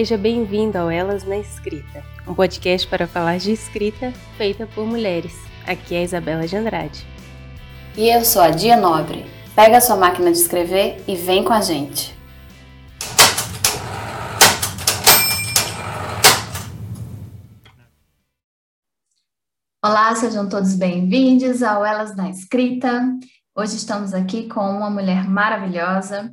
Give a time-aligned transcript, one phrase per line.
[0.00, 5.34] Seja bem-vindo ao Elas na Escrita, um podcast para falar de escrita feita por mulheres.
[5.66, 7.06] Aqui é a Isabela de Andrade.
[7.94, 9.26] E eu sou a Dia Nobre.
[9.54, 12.16] Pega a sua máquina de escrever e vem com a gente.
[19.84, 23.06] Olá, sejam todos bem-vindos ao Elas na Escrita.
[23.54, 26.32] Hoje estamos aqui com uma mulher maravilhosa,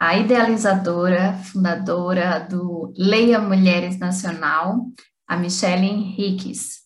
[0.00, 4.86] a idealizadora, fundadora do Leia Mulheres Nacional,
[5.28, 6.80] a Michelle Henriques.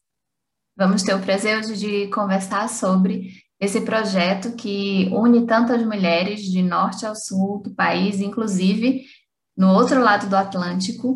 [0.76, 6.60] Vamos ter o prazer hoje de conversar sobre esse projeto que une tantas mulheres de
[6.60, 9.04] norte ao sul do país, inclusive
[9.56, 11.14] no outro lado do Atlântico,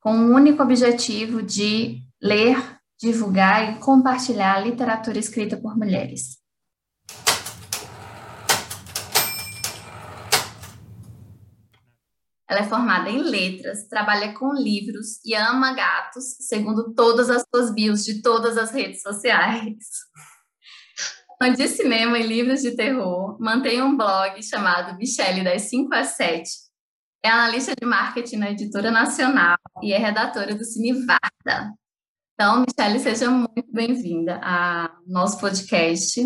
[0.00, 2.56] com o um único objetivo de ler,
[3.00, 6.38] divulgar e compartilhar literatura escrita por mulheres.
[12.48, 17.74] Ela é formada em letras, trabalha com livros e ama gatos, segundo todas as suas
[17.74, 19.76] bios de todas as redes sociais.
[21.42, 26.08] Fã de cinema e livros de terror, mantém um blog chamado Michelle das 5 às
[26.16, 26.48] 7.
[27.22, 31.74] É analista de marketing na Editora Nacional e é redatora do Cine Varda.
[32.34, 36.24] Então, Michelle, seja muito bem-vinda ao nosso podcast.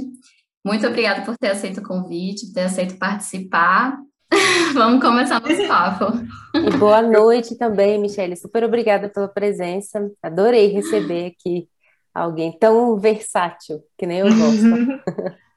[0.65, 3.97] Muito obrigada por ter aceito o convite, por ter aceito participar.
[4.75, 6.13] Vamos começar nosso papo.
[6.55, 8.37] E boa noite também, Michelle.
[8.37, 10.11] Super obrigada pela presença.
[10.23, 11.69] Adorei receber aqui
[12.15, 15.37] alguém tão versátil, que nem eu gosto.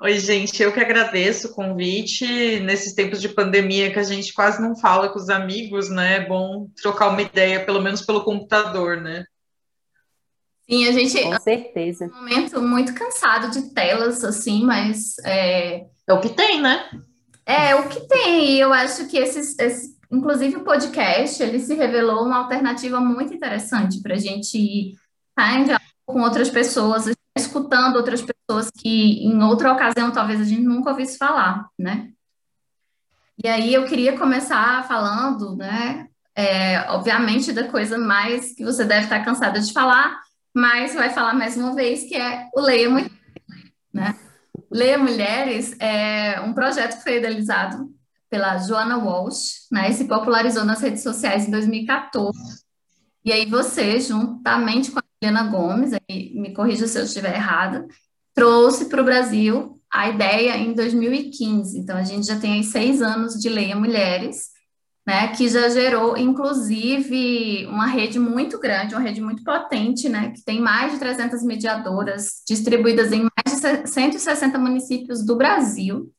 [0.00, 2.60] Oi, gente, eu que agradeço o convite.
[2.60, 6.16] Nesses tempos de pandemia que a gente quase não fala com os amigos, né?
[6.16, 9.24] É bom trocar uma ideia, pelo menos pelo computador, né?
[10.68, 11.22] Sim, a gente.
[11.22, 12.06] Com certeza.
[12.06, 15.16] Um momento muito cansado de telas, assim, mas.
[15.24, 16.84] É, é o que tem, né?
[17.46, 21.74] É, o que tem, e eu acho que esses, esse, inclusive o podcast, ele se
[21.74, 24.94] revelou uma alternativa muito interessante para a gente
[25.28, 27.04] estar em diálogo com outras pessoas,
[27.36, 32.10] escutando outras pessoas que em outra ocasião talvez a gente nunca ouvisse falar, né?
[33.42, 39.04] E aí eu queria começar falando, né, é, obviamente da coisa mais que você deve
[39.04, 40.20] estar cansada de falar,
[40.54, 43.10] mas vai falar mais uma vez, que é o Leia Muito,
[43.92, 44.14] né?
[44.74, 47.88] Leia Mulheres é um projeto que foi idealizado
[48.28, 52.36] pela Joana Walsh, né, e se popularizou nas redes sociais em 2014.
[53.24, 57.86] E aí você, juntamente com a Helena Gomes, aí me corrija se eu estiver errada,
[58.34, 61.78] trouxe para o Brasil a ideia em 2015.
[61.78, 64.48] Então, a gente já tem aí seis anos de Leia Mulheres,
[65.06, 70.42] né, que já gerou, inclusive, uma rede muito grande, uma rede muito potente, né, que
[70.42, 76.10] tem mais de 300 mediadoras distribuídas em mais de 160 municípios do Brasil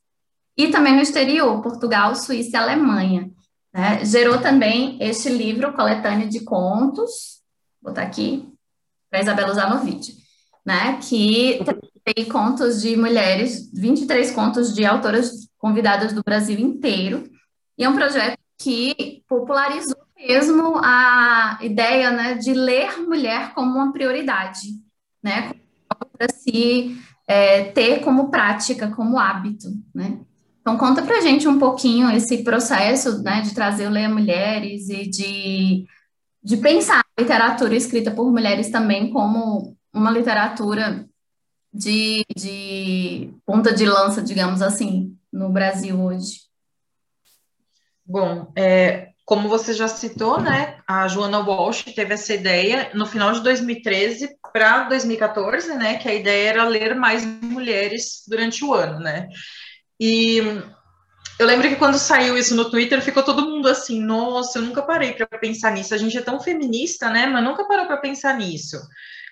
[0.56, 3.30] e também no exterior, Portugal, Suíça e Alemanha.
[3.74, 4.04] Né?
[4.04, 7.42] Gerou também este livro, coletânea de contos,
[7.82, 8.48] vou botar aqui,
[9.10, 10.14] para Isabela usar no vídeo,
[10.64, 11.58] né, que
[12.04, 17.28] tem contos de mulheres, 23 contos de autoras convidadas do Brasil inteiro,
[17.76, 23.92] e é um projeto que popularizou mesmo a ideia né, de ler mulher como uma
[23.92, 24.68] prioridade,
[25.22, 25.52] né,
[26.16, 26.96] para se
[27.26, 30.20] é, ter como prática, como hábito, né.
[30.66, 35.08] Então, conta para gente um pouquinho esse processo né, de trazer o Leia Mulheres e
[35.08, 35.86] de,
[36.42, 41.08] de pensar a literatura escrita por mulheres também como uma literatura
[41.72, 46.45] de, de ponta de lança, digamos assim, no Brasil hoje.
[48.06, 53.32] Bom, é, como você já citou, né, a Joana Walsh teve essa ideia no final
[53.32, 59.00] de 2013 para 2014, né, que a ideia era ler mais mulheres durante o ano,
[59.00, 59.26] né.
[59.98, 60.38] E
[61.38, 64.82] eu lembro que quando saiu isso no Twitter, ficou todo mundo assim, nossa, eu nunca
[64.82, 65.92] parei para pensar nisso.
[65.92, 68.78] A gente é tão feminista, né, mas nunca parou para pensar nisso.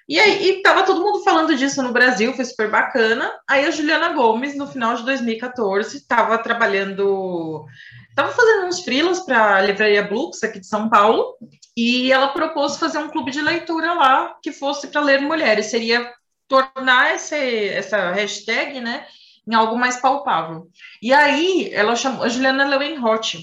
[0.06, 3.32] E aí e tava todo mundo falando disso no Brasil, foi super bacana.
[3.48, 7.64] Aí a Juliana Gomes, no final de 2014, estava trabalhando
[8.14, 11.36] Estava fazendo uns frilas para a Livraria Blux, aqui de São Paulo,
[11.76, 15.66] e ela propôs fazer um clube de leitura lá que fosse para ler mulheres.
[15.66, 16.14] Seria
[16.46, 19.04] tornar esse, essa hashtag, né,
[19.44, 20.68] em algo mais palpável.
[21.02, 23.34] E aí ela chamou a Juliana Leuenroth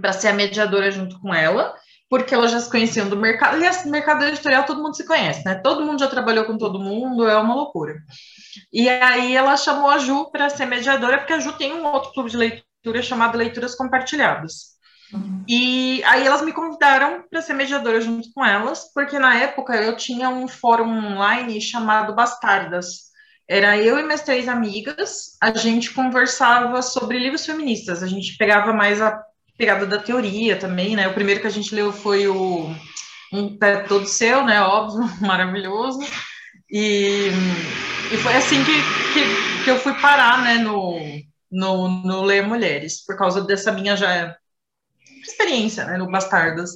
[0.00, 1.74] para ser a mediadora junto com ela,
[2.08, 3.54] porque elas já se conheciam do mercado.
[3.54, 5.56] Aliás, mercado editorial todo mundo se conhece, né?
[5.56, 7.96] Todo mundo já trabalhou com todo mundo, é uma loucura.
[8.72, 12.12] E aí ela chamou a Ju para ser mediadora, porque a Ju tem um outro
[12.12, 14.74] clube de leitura leitura chamada Leituras Compartilhadas.
[15.12, 15.44] Uhum.
[15.48, 19.96] E aí elas me convidaram para ser mediadora junto com elas, porque na época eu
[19.96, 23.12] tinha um fórum online chamado Bastardas.
[23.48, 28.72] Era eu e minhas três amigas, a gente conversava sobre livros feministas, a gente pegava
[28.72, 29.18] mais a
[29.56, 31.06] pegada da teoria também, né?
[31.08, 32.74] O primeiro que a gente leu foi o
[33.32, 34.60] Um Pé Todo Seu, né?
[34.62, 36.00] Óbvio, maravilhoso.
[36.70, 37.28] E,
[38.10, 38.72] e foi assim que,
[39.12, 40.98] que, que, eu fui parar, né, no,
[41.54, 44.36] no, no Ler Mulheres, por causa dessa minha já
[45.22, 46.72] experiência, né, no Bastardas.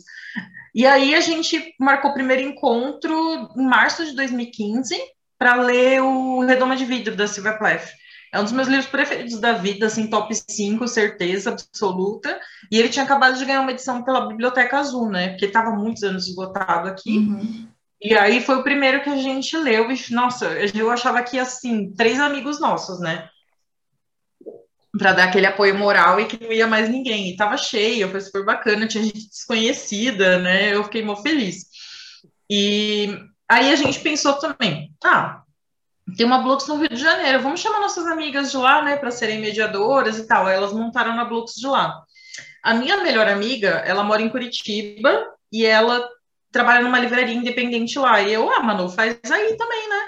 [0.75, 4.96] E aí a gente marcou o primeiro encontro em março de 2015
[5.36, 7.88] para ler o Redoma de Vidro, da Silvia Plath.
[8.32, 12.38] É um dos meus livros preferidos da vida, assim, top 5, certeza absoluta.
[12.70, 15.30] E ele tinha acabado de ganhar uma edição pela Biblioteca Azul, né?
[15.30, 17.19] Porque estava muitos anos esgotado aqui.
[17.19, 17.69] Uhum.
[18.00, 19.90] E aí foi o primeiro que a gente leu.
[19.90, 23.28] E, nossa, eu achava que, assim, três amigos nossos, né?
[24.96, 27.29] Para dar aquele apoio moral e que não ia mais ninguém.
[27.29, 30.75] E tava cheio, foi super bacana, tinha gente desconhecida, né?
[30.75, 31.67] Eu fiquei muito feliz.
[32.50, 33.19] E
[33.49, 35.43] aí a gente pensou também, ah,
[36.17, 39.11] tem uma Blux no Rio de Janeiro, vamos chamar nossas amigas de lá, né, para
[39.11, 40.49] serem mediadoras e tal.
[40.49, 42.02] Elas montaram na Blux de lá.
[42.62, 46.08] A minha melhor amiga, ela mora em Curitiba e ela
[46.50, 48.20] trabalha numa livraria independente lá.
[48.23, 50.00] E eu, ah, Manu, faz aí também, né?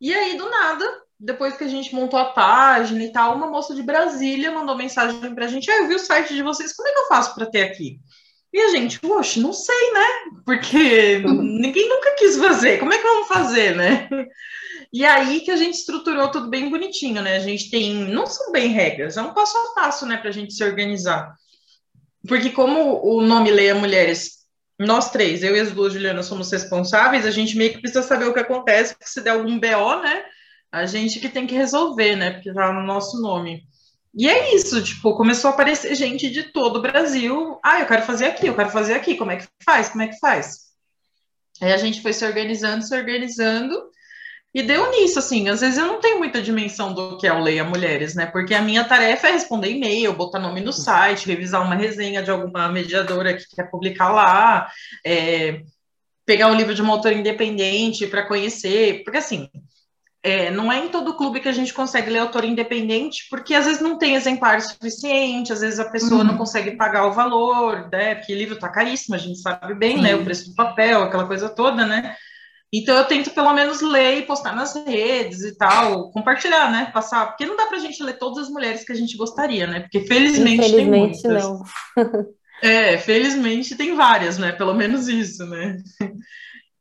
[0.00, 3.74] E aí, do nada, depois que a gente montou a página e tal, uma moça
[3.74, 6.92] de Brasília mandou mensagem pra gente: ah, eu vi o site de vocês, como é
[6.92, 7.98] que eu faço para ter aqui?
[8.52, 10.06] E a gente, poxa, não sei, né?
[10.46, 14.08] Porque ninguém nunca quis fazer, como é que vamos fazer, né?
[14.92, 17.36] E aí que a gente estruturou tudo bem bonitinho, né?
[17.36, 20.32] A gente tem, não são bem regras, é um passo a passo, né, para a
[20.32, 21.34] gente se organizar.
[22.28, 24.44] Porque como o nome Leia Mulheres,
[24.78, 28.26] nós três, eu e as duas Juliana somos responsáveis, a gente meio que precisa saber
[28.26, 30.24] o que acontece, porque se der algum BO, né,
[30.74, 33.62] a gente que tem que resolver, né, porque tá no nosso nome.
[34.12, 37.58] E é isso, tipo, começou a aparecer gente de todo o Brasil.
[37.64, 39.88] Ah, eu quero fazer aqui, eu quero fazer aqui, como é que faz?
[39.88, 40.64] Como é que faz?
[41.60, 43.90] Aí a gente foi se organizando, se organizando,
[44.52, 47.40] e deu nisso, assim, às vezes eu não tenho muita dimensão do que é o
[47.40, 48.26] Leia Mulheres, né?
[48.26, 52.30] Porque a minha tarefa é responder e-mail, botar nome no site, revisar uma resenha de
[52.30, 54.70] alguma mediadora que quer publicar lá,
[55.04, 55.62] é,
[56.24, 59.48] pegar um livro de uma autora independente para conhecer, porque assim,
[60.24, 63.66] é, não é em todo clube que a gente consegue ler autor independente, porque às
[63.66, 66.28] vezes não tem exemplar suficiente, às vezes a pessoa uhum.
[66.28, 68.14] não consegue pagar o valor, né?
[68.14, 70.14] Porque livro tá caríssimo, a gente sabe bem, né?
[70.14, 72.16] O preço do papel, aquela coisa toda, né?
[72.72, 76.90] Então eu tento pelo menos ler e postar nas redes e tal, compartilhar, né?
[76.90, 79.80] Passar, porque não dá pra gente ler todas as mulheres que a gente gostaria, né?
[79.80, 81.44] Porque felizmente, Infelizmente tem muitas.
[81.44, 81.62] não.
[82.62, 84.52] é, felizmente tem várias, né?
[84.52, 85.76] Pelo menos isso, né?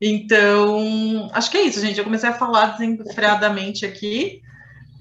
[0.01, 1.97] Então, acho que é isso, gente.
[1.97, 4.41] Eu comecei a falar desenfreadamente aqui.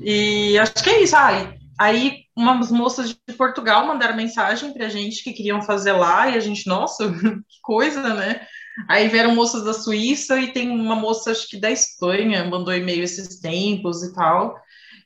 [0.00, 1.16] E acho que é isso.
[1.16, 6.36] Ah, aí umas moças de Portugal mandaram mensagem pra gente que queriam fazer lá, e
[6.36, 8.46] a gente, nossa, que coisa, né?
[8.88, 13.02] Aí vieram moças da Suíça e tem uma moça, acho que da Espanha, mandou e-mail
[13.04, 14.56] esses tempos e tal.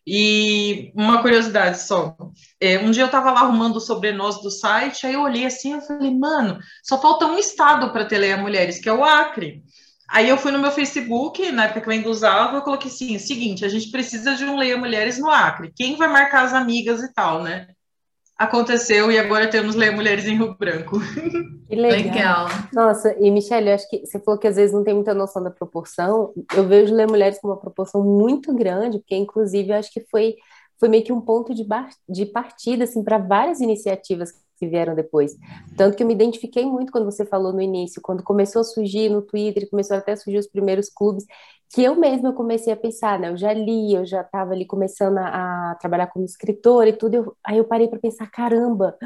[0.06, 2.16] E uma curiosidade só.
[2.60, 5.76] É, um dia eu estava lá arrumando o sobrenome do site, aí eu olhei assim
[5.76, 9.62] e falei, mano, só falta um estado para ter Leia Mulheres, que é o Acre.
[10.08, 13.18] Aí eu fui no meu Facebook, na época que eu ainda usava, eu coloquei assim,
[13.18, 15.72] seguinte, a gente precisa de um Leia Mulheres no Acre.
[15.74, 17.66] Quem vai marcar as amigas e tal, né?
[18.36, 20.98] Aconteceu e agora temos Ler Mulheres em Rio Branco.
[21.68, 21.98] Que legal.
[21.98, 22.48] legal.
[22.72, 25.50] Nossa, e Michelle, acho que você falou que às vezes não tem muita noção da
[25.50, 26.32] proporção.
[26.54, 30.36] Eu vejo Ler Mulheres com uma proporção muito grande, porque inclusive acho que foi,
[30.78, 31.66] foi meio que um ponto de,
[32.08, 35.36] de partida assim, para várias iniciativas que vieram depois.
[35.76, 39.08] Tanto que eu me identifiquei muito quando você falou no início, quando começou a surgir
[39.08, 41.24] no Twitter, começou até a surgir os primeiros clubes,
[41.72, 43.28] que eu mesma comecei a pensar, né?
[43.30, 47.14] Eu já li, eu já estava ali começando a, a, trabalhar como escritora e tudo.
[47.14, 48.96] Eu, aí eu parei para pensar, caramba,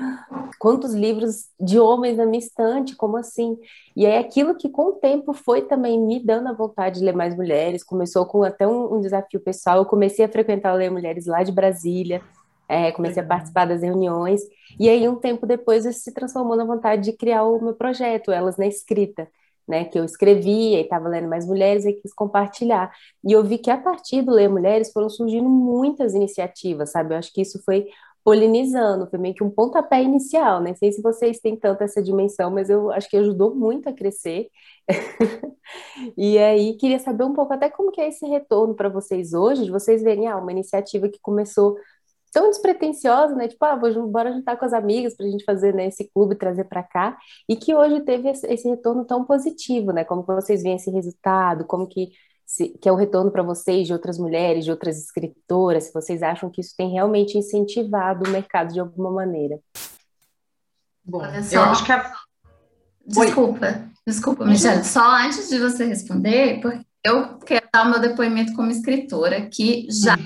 [0.58, 3.56] quantos livros de homens na minha estante, como assim?
[3.96, 7.14] E aí aquilo que com o tempo foi também me dando a vontade de ler
[7.14, 9.78] mais mulheres, começou com até um, um desafio pessoal.
[9.78, 12.22] Eu comecei a frequentar o Ler Mulheres lá de Brasília,
[12.68, 14.42] é, comecei a participar das reuniões,
[14.78, 18.30] e aí um tempo depois isso se transformou na vontade de criar o meu projeto,
[18.30, 19.28] Elas na Escrita
[19.68, 22.92] né, que eu escrevia e estava lendo mais mulheres e quis compartilhar.
[23.24, 27.14] E eu vi que a partir do Ler Mulheres foram surgindo muitas iniciativas, sabe?
[27.14, 27.86] Eu acho que isso foi
[28.24, 32.50] polinizando, foi meio que um pontapé inicial, nem sei se vocês têm tanto essa dimensão,
[32.50, 34.48] mas eu acho que ajudou muito a crescer.
[36.16, 39.64] e aí queria saber um pouco até como que é esse retorno para vocês hoje,
[39.64, 41.76] de vocês verem ah, uma iniciativa que começou
[42.32, 43.48] tão despretensiosa, né?
[43.48, 46.34] Tipo, ah, vou bora juntar com as amigas para a gente fazer né, esse clube,
[46.34, 47.16] trazer para cá,
[47.48, 50.04] e que hoje teve esse retorno tão positivo, né?
[50.04, 52.10] Como vocês veem esse resultado, como que,
[52.46, 56.22] se, que é o retorno para vocês de outras mulheres, de outras escritoras, se vocês
[56.22, 59.58] acham que isso tem realmente incentivado o mercado de alguma maneira.
[61.04, 61.22] Bom,
[61.52, 62.12] eu acho que a...
[63.04, 63.90] Desculpa, Oi.
[64.06, 64.84] desculpa, Michelle.
[64.84, 69.88] Só antes de você responder, porque eu quero dar o meu depoimento como escritora, que
[69.90, 70.16] já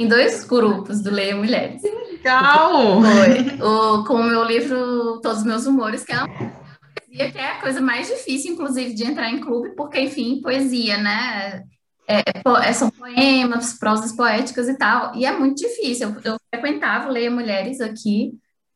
[0.00, 1.82] em dois grupos do Leia Mulheres.
[1.82, 3.02] legal!
[3.02, 3.66] Foi.
[3.66, 7.50] O, com o meu livro Todos os Meus Humores, que é uma poesia que é
[7.52, 11.64] a coisa mais difícil, inclusive, de entrar em clube, porque, enfim, poesia, né?
[12.08, 12.22] É,
[12.64, 16.08] é, são poemas, prosas poéticas e tal, e é muito difícil.
[16.08, 18.32] Eu, eu frequentava Leia Mulheres aqui,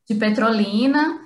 [0.07, 1.19] de Petrolina,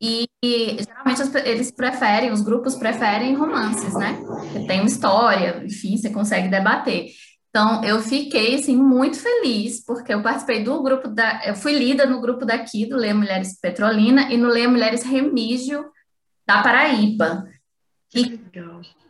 [0.00, 4.18] e, e geralmente eles preferem, os grupos preferem romances, né?
[4.66, 7.10] Tem uma história, enfim, você consegue debater.
[7.54, 11.40] Então, eu fiquei, assim, muito feliz, porque eu participei do grupo da...
[11.46, 15.84] Eu fui lida no grupo daqui, do Leia Mulheres Petrolina, e no Leia Mulheres Remígio,
[16.44, 17.46] da Paraíba.
[18.12, 18.40] E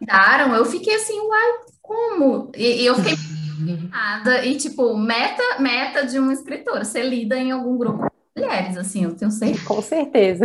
[0.02, 2.52] daram, eu fiquei assim, uai, como?
[2.54, 3.14] E, e eu fiquei
[3.88, 8.76] nada e tipo, meta, meta de uma escritora, ser lida em algum grupo de mulheres,
[8.76, 9.64] assim, eu tenho certeza.
[9.64, 10.44] Com certeza.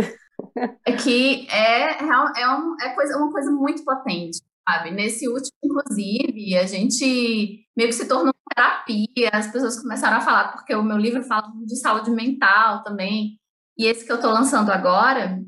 [0.86, 4.90] É que é, é, um, é coisa, uma coisa muito potente, sabe?
[4.90, 10.52] Nesse último, inclusive, a gente meio que se tornou terapia, as pessoas começaram a falar,
[10.52, 13.38] porque o meu livro fala de saúde mental também,
[13.78, 15.40] e esse que eu estou lançando agora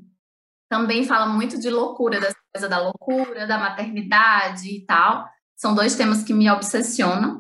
[0.71, 5.29] também fala muito de loucura, dessa coisa da loucura, da maternidade e tal.
[5.55, 7.39] São dois temas que me obsessionam.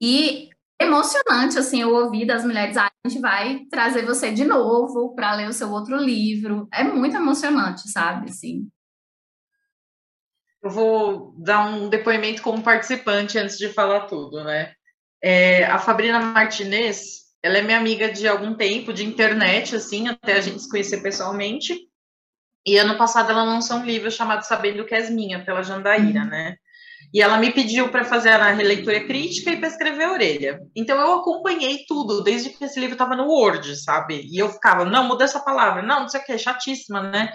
[0.00, 0.48] E
[0.80, 5.34] emocionante, assim, eu ouvi das mulheres, ah, a gente vai trazer você de novo para
[5.34, 6.66] ler o seu outro livro.
[6.72, 8.66] É muito emocionante, sabe, assim.
[10.64, 14.72] Eu vou dar um depoimento como participante antes de falar tudo, né?
[15.22, 20.32] É, a Fabrina Martinez, ela é minha amiga de algum tempo, de internet, assim, até
[20.32, 21.78] a gente se conhecer pessoalmente.
[22.66, 26.28] E ano passado ela lançou um livro chamado Sabendo que És Minha, pela Jandaíra, uhum.
[26.28, 26.56] né?
[27.12, 30.60] E ela me pediu para fazer a releitura crítica e para escrever a orelha.
[30.74, 34.26] Então eu acompanhei tudo, desde que esse livro estava no Word, sabe?
[34.32, 37.30] E eu ficava, não, muda essa palavra, não, não sei o que, chatíssima, né?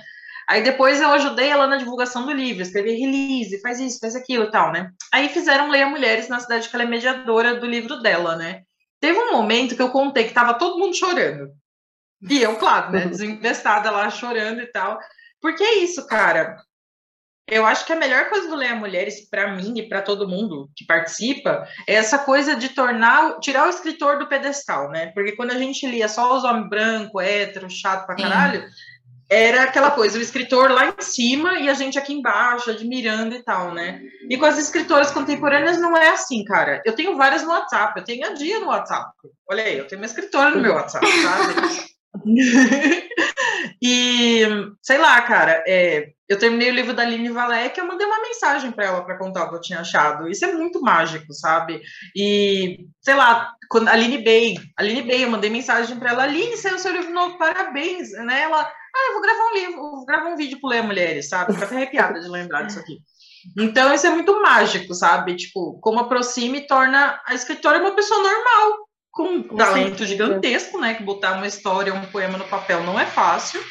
[0.50, 4.46] Aí depois eu ajudei ela na divulgação do livro, escrevi release, faz isso, faz aquilo
[4.46, 4.90] e tal, né?
[5.14, 8.64] Aí fizeram Leia Mulheres na cidade que ela é mediadora do livro dela, né?
[9.00, 11.52] Teve um momento que eu contei que tava todo mundo chorando.
[12.28, 15.00] E eu, claro, né, desinvestada lá chorando e tal.
[15.40, 16.58] Porque é isso, cara.
[17.48, 20.70] Eu acho que a melhor coisa do Leia Mulheres, para mim e para todo mundo
[20.76, 25.12] que participa, é essa coisa de tornar, tirar o escritor do pedestal, né?
[25.14, 28.68] Porque quando a gente lia só os homens brancos, hétero, chato pra caralho, Sim.
[29.30, 33.44] Era aquela coisa, o escritor lá em cima e a gente aqui embaixo, admirando e
[33.44, 34.02] tal, né?
[34.28, 36.82] E com as escritoras contemporâneas não é assim, cara.
[36.84, 39.12] Eu tenho várias no WhatsApp, eu tenho a dia no WhatsApp.
[39.50, 41.90] Olha aí, eu tenho uma escritora no meu WhatsApp, sabe?
[43.82, 44.42] e,
[44.82, 48.22] sei lá, cara, é, eu terminei o livro da Aline Valé que eu mandei uma
[48.22, 50.28] mensagem para ela para contar o que eu tinha achado.
[50.28, 51.82] Isso é muito mágico, sabe?
[52.16, 56.58] E, sei lá, quando a Aline Bey, Aline Bey, eu mandei mensagem para ela, Aline,
[56.58, 58.42] saiu seu livro novo, parabéns, né?
[58.42, 61.54] Ela, ah, eu vou gravar um livro, vou gravar um vídeo para ler mulheres, sabe?
[61.54, 62.98] Fico até arrepiada de lembrar disso aqui.
[63.58, 65.36] Então, isso é muito mágico, sabe?
[65.36, 70.96] Tipo, como aproxima e torna a escritora uma pessoa normal, com um talento gigantesco, né?
[70.96, 73.62] Que botar uma história, um poema no papel não é fácil,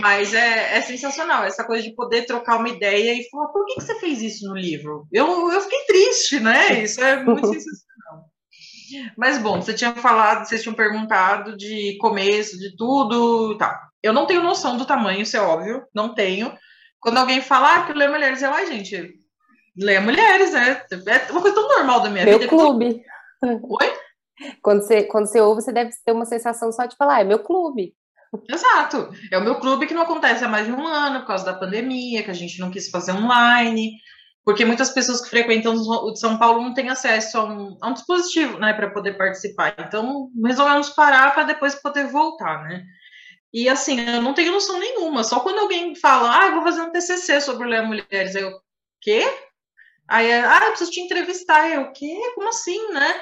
[0.00, 3.74] mas é, é sensacional essa coisa de poder trocar uma ideia e falar: por que,
[3.74, 5.06] que você fez isso no livro?
[5.12, 6.82] Eu, eu fiquei triste, né?
[6.82, 8.30] Isso é muito sensacional.
[9.16, 13.74] Mas bom, você tinha falado, vocês tinham perguntado de começo, de tudo e tal.
[14.04, 16.52] Eu não tenho noção do tamanho, isso é óbvio, não tenho.
[17.00, 19.14] Quando alguém fala ah, que lê mulheres, eu, ai, gente,
[19.74, 20.82] lê mulheres, né?
[20.90, 22.50] É uma coisa tão normal da minha Meu vida.
[22.50, 23.02] clube.
[23.42, 23.94] Oi?
[24.60, 27.24] Quando você, quando você ouve, você deve ter uma sensação só de falar, ah, é
[27.24, 27.94] meu clube.
[28.46, 29.08] Exato.
[29.32, 31.54] É o meu clube que não acontece há mais de um ano, por causa da
[31.54, 33.92] pandemia, que a gente não quis fazer online,
[34.44, 37.88] porque muitas pessoas que frequentam o de São Paulo não têm acesso a um, a
[37.88, 39.74] um dispositivo, né, para poder participar.
[39.78, 42.84] Então, resolvemos parar para depois poder voltar, né?
[43.54, 46.90] E assim, eu não tenho noção nenhuma, só quando alguém fala, ah, vou fazer um
[46.90, 48.50] TCC sobre ler mulheres, eu,
[49.00, 49.22] quê?
[50.08, 52.18] Aí, ah, eu preciso te entrevistar, eu, quê?
[52.34, 53.14] Como assim, né?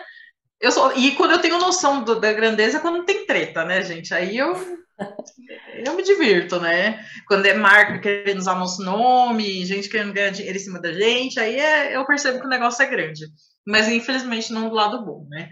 [0.59, 3.83] Eu sou, e quando eu tenho noção do, da grandeza, é quando tem treta, né,
[3.83, 4.15] gente?
[4.15, 4.55] Aí eu,
[5.85, 7.05] eu me divirto, né?
[7.29, 11.39] Quando é marca querendo usar nosso nome, gente querendo ganhar dinheiro em cima da gente,
[11.39, 13.27] aí é, eu percebo que o negócio é grande.
[13.67, 15.51] Mas infelizmente não do lado bom, né?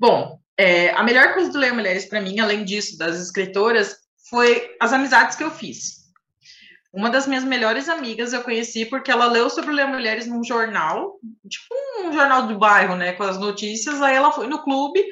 [0.00, 4.76] Bom, é, a melhor coisa do Leia Mulheres para mim, além disso, das escritoras, foi
[4.80, 6.06] as amizades que eu fiz.
[6.92, 11.18] Uma das minhas melhores amigas eu conheci porque ela leu sobre ler mulheres num jornal,
[11.48, 11.66] tipo
[12.00, 14.00] um jornal do bairro, né, com as notícias.
[14.00, 15.04] Aí ela foi no clube,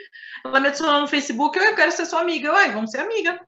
[0.44, 2.48] ela me adicionou no Facebook, eu quero ser sua amiga.
[2.48, 3.38] Eu, vamos ser amiga.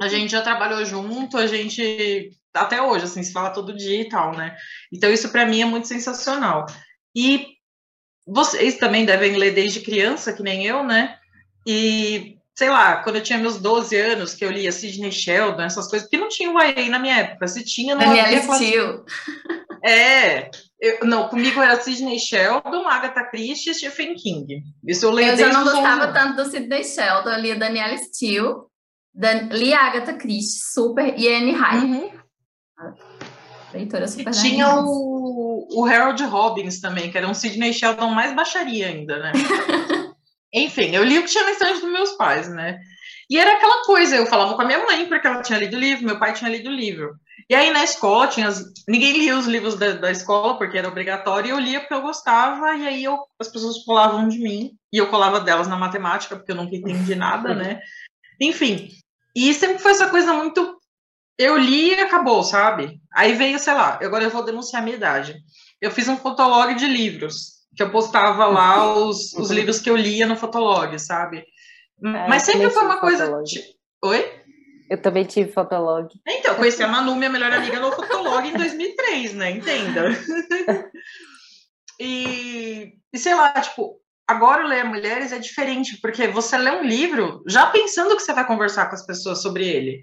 [0.00, 4.08] A gente já trabalhou junto, a gente até hoje assim se fala todo dia e
[4.08, 4.54] tal, né?
[4.92, 6.66] Então isso para mim é muito sensacional.
[7.16, 7.46] E
[8.26, 11.18] vocês também devem ler desde criança, que nem eu, né?
[11.66, 15.86] E sei lá, quando eu tinha meus 12 anos, que eu lia Sidney Sheldon, essas
[15.86, 17.46] coisas, porque não tinha o YA na minha época.
[17.46, 18.42] Se tinha, não havia.
[18.42, 18.74] Classe...
[19.84, 20.50] É,
[20.80, 24.64] Eu, não, comigo era Sidney Sheldon, Agatha Christie e Stephen King.
[24.84, 28.54] Isso eu leio Eu já não gostava tanto do Sidney Sheldon, eu lia Daniela Steele,
[29.14, 31.86] Dan, li Agatha Christie, super, e Anne Hyde.
[31.86, 32.10] Uhum.
[33.72, 38.88] Leitora super Tinha o, o Harold Robbins também, que era um Sidney Sheldon mais baixaria
[38.88, 39.30] ainda, né?
[40.52, 42.78] Enfim, eu li o que tinha na estante dos meus pais, né?
[43.30, 45.80] E era aquela coisa, eu falava com a minha mãe porque ela tinha lido o
[45.80, 47.14] livro, meu pai tinha lido o livro.
[47.48, 48.64] E aí na escola tinha as...
[48.86, 52.02] ninguém lia os livros da, da, escola porque era obrigatório, e eu lia porque eu
[52.02, 56.36] gostava, e aí eu, as pessoas colavam de mim, e eu colava delas na matemática
[56.36, 57.80] porque eu nunca entendi nada, né?
[58.40, 58.90] Enfim,
[59.36, 60.78] e sempre foi essa coisa muito
[61.38, 63.00] eu li e acabou, sabe?
[63.12, 65.40] Aí veio, sei lá, agora eu vou denunciar a minha idade.
[65.80, 69.96] Eu fiz um fotolog de livros, que eu postava lá os, os livros que eu
[69.96, 71.38] lia no fotolog, sabe?
[72.04, 73.42] É, Mas sempre foi uma coisa.
[74.04, 74.38] Oi?
[74.90, 76.08] Eu também tive Fotolog.
[76.26, 79.50] Então, conheci a Manu, minha melhor amiga, no Fotolog em 2003, né?
[79.50, 80.08] Entenda.
[82.00, 87.42] e, e sei lá, tipo, agora ler Mulheres é diferente, porque você lê um livro
[87.46, 90.00] já pensando que você vai conversar com as pessoas sobre ele.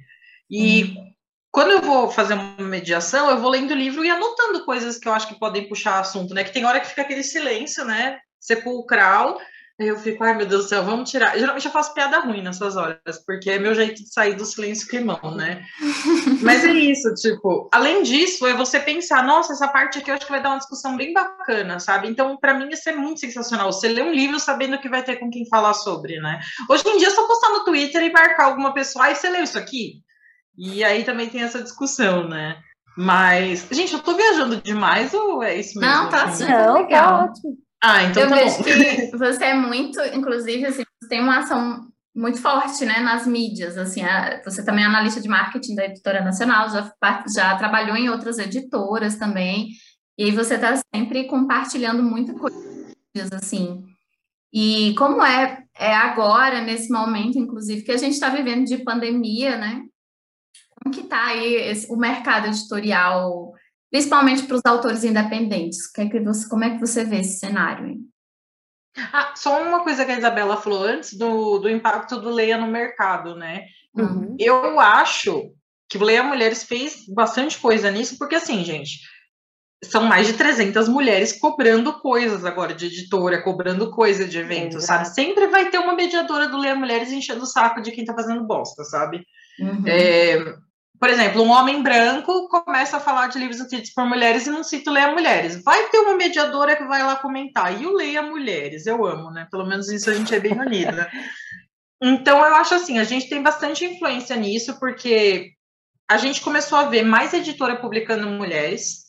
[0.52, 1.15] E hum.
[1.56, 5.08] Quando eu vou fazer uma mediação, eu vou lendo o livro e anotando coisas que
[5.08, 6.44] eu acho que podem puxar assunto, né?
[6.44, 8.20] Que tem hora que fica aquele silêncio, né?
[8.38, 9.40] Sepulcral
[9.78, 11.38] eu fico, ai meu Deus do céu, vamos tirar.
[11.38, 14.88] Geralmente eu faço piada ruim nessas horas, porque é meu jeito de sair do silêncio
[14.88, 15.66] climão, né?
[16.42, 20.26] Mas é isso, tipo, além disso, é você pensar, nossa, essa parte aqui eu acho
[20.26, 22.08] que vai dar uma discussão bem bacana, sabe?
[22.08, 23.72] Então, para mim, isso é muito sensacional.
[23.72, 26.40] Você lê um livro sabendo que vai ter com quem falar sobre, né?
[26.70, 29.44] Hoje em dia, é só postar no Twitter e marcar alguma pessoa, ai, você leu
[29.44, 30.05] isso aqui?
[30.58, 32.58] E aí também tem essa discussão, né?
[32.98, 35.94] Mas, gente, eu tô viajando demais ou é isso mesmo?
[35.94, 36.74] Não, tá super assim?
[36.74, 36.90] legal.
[36.90, 37.58] Tá ótimo.
[37.84, 38.64] Ah, então eu tá vejo bom.
[38.64, 43.78] que você é muito, inclusive, assim, você tem uma ação muito forte, né, nas mídias,
[43.78, 44.02] assim,
[44.46, 46.94] você também é analista de marketing da Editora Nacional, já,
[47.36, 49.68] já trabalhou em outras editoras também,
[50.18, 52.56] e aí você está sempre compartilhando muita coisa,
[53.34, 53.84] assim,
[54.54, 59.58] e como é, é agora, nesse momento, inclusive, que a gente está vivendo de pandemia,
[59.58, 59.84] né,
[60.90, 63.54] que está aí esse, o mercado editorial
[63.96, 65.90] principalmente para os autores independentes.
[65.90, 67.88] Que é que você, como é que você vê esse cenário?
[67.88, 68.02] Hein?
[69.14, 72.68] Ah, só uma coisa que a Isabela falou antes do, do impacto do Leia no
[72.68, 73.66] mercado, né?
[73.96, 74.36] Uhum.
[74.38, 75.52] Eu acho
[75.88, 79.00] que o Leia Mulheres fez bastante coisa nisso, porque assim, gente,
[79.84, 85.08] são mais de 300 mulheres cobrando coisas agora de editora, cobrando coisa de evento, sabe?
[85.10, 88.46] Sempre vai ter uma mediadora do Leia Mulheres enchendo o saco de quem tá fazendo
[88.46, 89.26] bosta, sabe?
[89.60, 89.84] Uhum.
[89.88, 90.56] É,
[91.06, 94.64] por exemplo, um homem branco começa a falar de livros escritos por mulheres e não
[94.64, 95.62] cita Leia Mulheres.
[95.64, 97.80] Vai ter uma mediadora que vai lá comentar.
[97.80, 99.48] E o Leia Mulheres, eu amo, né?
[99.52, 101.08] Pelo menos isso a gente é bem unida.
[102.02, 105.52] Então, eu acho assim, a gente tem bastante influência nisso, porque
[106.10, 109.06] a gente começou a ver mais editora publicando mulheres.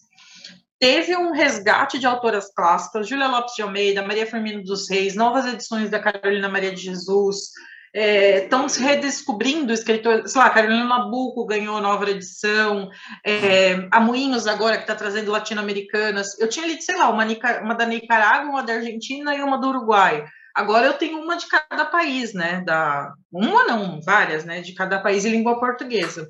[0.78, 5.46] Teve um resgate de autoras clássicas, Júlia Lopes de Almeida, Maria Firmino dos Reis, novas
[5.46, 7.50] edições da Carolina Maria de Jesus,
[7.96, 12.90] estão é, se redescobrindo escritores, sei lá, Carolina Nabuco ganhou nova edição,
[13.24, 17.24] é, a Moinhos agora que está trazendo latino-americanas, eu tinha lido, sei lá, uma,
[17.62, 21.46] uma da Nicarágua, uma da Argentina e uma do Uruguai, agora eu tenho uma de
[21.48, 26.28] cada país, né, da, uma não, várias, né, de cada país em língua portuguesa,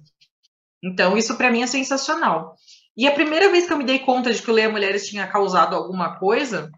[0.85, 2.55] então isso para mim é sensacional.
[2.97, 5.27] E a primeira vez que eu me dei conta de que o Leia Mulheres tinha
[5.27, 6.71] causado alguma coisa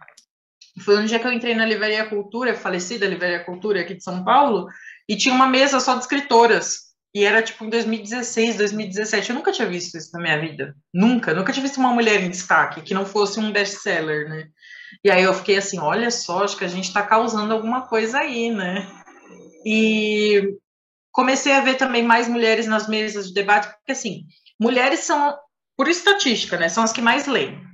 [0.79, 4.25] foi um dia que eu entrei na Livraria Cultura, falecida Livraria Cultura aqui de São
[4.25, 4.69] Paulo,
[5.09, 6.89] e tinha uma mesa só de escritoras.
[7.15, 9.31] E era tipo em 2016, 2017.
[9.31, 10.77] Eu nunca tinha visto isso na minha vida.
[10.93, 11.33] Nunca.
[11.33, 14.49] Nunca tinha visto uma mulher em destaque que não fosse um best-seller, né?
[15.03, 18.19] E aí eu fiquei assim: olha só, acho que a gente está causando alguma coisa
[18.19, 18.87] aí, né?
[19.65, 20.55] E
[21.11, 24.25] comecei a ver também mais mulheres nas mesas de debate, porque assim,
[24.61, 25.35] mulheres são,
[25.77, 26.69] por estatística, né?
[26.69, 27.68] São as que mais leem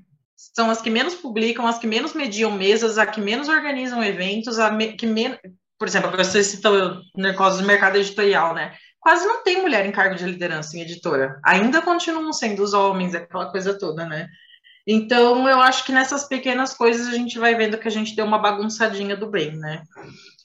[0.54, 4.59] são as que menos publicam, as que menos mediam mesas, as que menos organizam eventos,
[4.59, 5.38] a me, que menos,
[5.78, 8.74] por exemplo, você citou negócio do mercado editorial, né?
[9.00, 11.38] Quase não tem mulher em cargo de liderança em editora.
[11.44, 14.28] Ainda continuam sendo os homens, aquela coisa toda, né?
[14.87, 18.24] Então, eu acho que nessas pequenas coisas a gente vai vendo que a gente deu
[18.24, 19.83] uma bagunçadinha do bem, né?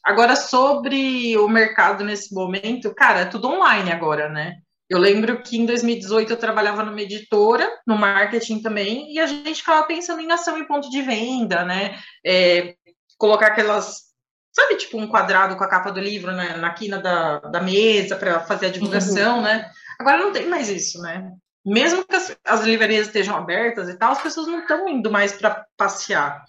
[0.04, 4.56] Agora, sobre o mercado nesse momento, cara, é tudo online agora, né?
[4.90, 9.60] Eu lembro que em 2018 eu trabalhava numa editora, no marketing também, e a gente
[9.60, 12.00] ficava pensando em ação em ponto de venda, né?
[12.26, 12.74] É,
[13.16, 14.06] colocar aquelas,
[14.52, 18.16] sabe, tipo um quadrado com a capa do livro né, na quina da, da mesa
[18.16, 19.44] para fazer a divulgação, uhum.
[19.44, 19.70] né?
[20.00, 21.32] Agora não tem mais isso, né?
[21.64, 25.34] Mesmo que as, as livrarias estejam abertas e tal, as pessoas não estão indo mais
[25.34, 26.44] para passear.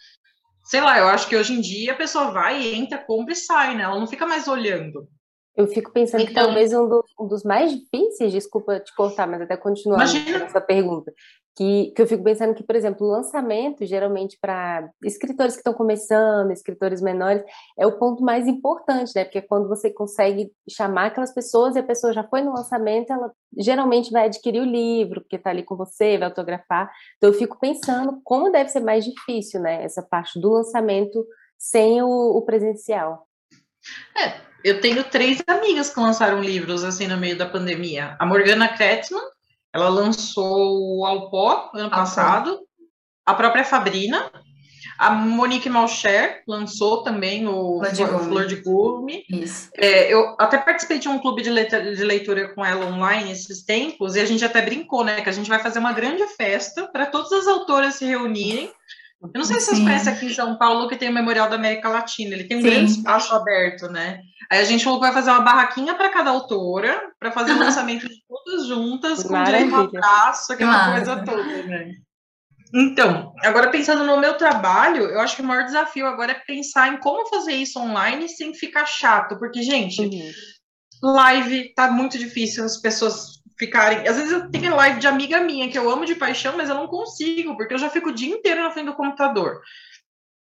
[0.65, 3.75] Sei lá, eu acho que hoje em dia a pessoa vai, entra, compra e sai,
[3.75, 3.83] né?
[3.83, 5.09] Ela não fica mais olhando.
[5.57, 9.27] Eu fico pensando então, que talvez um, do, um, dos mais difíceis, desculpa te cortar,
[9.27, 11.13] mas até continuar essa pergunta,
[11.57, 15.75] que, que eu fico pensando que, por exemplo, o lançamento, geralmente para escritores que estão
[15.75, 17.43] começando, escritores menores,
[17.77, 19.25] é o ponto mais importante, né?
[19.25, 23.13] Porque é quando você consegue chamar aquelas pessoas e a pessoa já foi no lançamento,
[23.13, 26.91] ela geralmente vai adquirir o livro, porque está ali com você, vai autografar.
[27.17, 29.83] Então eu fico pensando como deve ser mais difícil, né?
[29.83, 31.27] Essa parte do lançamento
[31.59, 33.27] sem o, o presencial.
[34.17, 38.17] É, eu tenho três amigas que lançaram livros assim no meio da pandemia.
[38.19, 39.23] A Morgana Kretzmann,
[39.73, 42.61] ela lançou o Alpó ano passado,
[43.25, 44.31] a própria Fabrina,
[45.01, 48.25] a Monique Malcher lançou também o Flor de Gume.
[48.27, 49.25] Flor de Gume.
[49.75, 53.65] É, eu até participei de um clube de leitura, de leitura, com ela online esses
[53.65, 55.23] tempos, e a gente até brincou, né?
[55.23, 58.71] Que a gente vai fazer uma grande festa para todas as autoras se reunirem
[59.23, 61.57] eu não sei se vocês conhecem aqui em São Paulo que tem o Memorial da
[61.57, 62.71] América Latina, ele tem um Sim.
[62.71, 64.23] grande espaço aberto, né?
[64.51, 67.59] Aí a gente falou que vai fazer uma barraquinha para cada autora, para fazer o
[67.61, 71.93] lançamento de todas juntas, com direito a abraço, aquela coisa toda, né?
[72.73, 76.93] Então, agora pensando no meu trabalho, eu acho que o maior desafio agora é pensar
[76.93, 80.33] em como fazer isso online sem ficar chato, porque, gente, uhum.
[81.03, 84.09] live tá muito difícil, as pessoas ficarem.
[84.09, 86.75] Às vezes eu tenho live de amiga minha que eu amo de paixão, mas eu
[86.75, 89.61] não consigo, porque eu já fico o dia inteiro na frente do computador.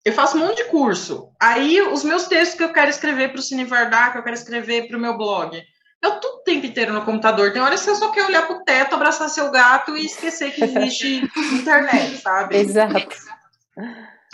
[0.03, 1.29] Eu faço um monte de curso.
[1.38, 4.35] Aí os meus textos que eu quero escrever para o Cine Vardar, que eu quero
[4.35, 5.62] escrever para o meu blog,
[6.03, 7.53] eu tudo o tempo inteiro no computador.
[7.53, 10.51] Tem horas que eu só quero olhar para o teto, abraçar seu gato e esquecer
[10.51, 11.22] que existe
[11.53, 12.57] internet, sabe?
[12.57, 13.09] Exato.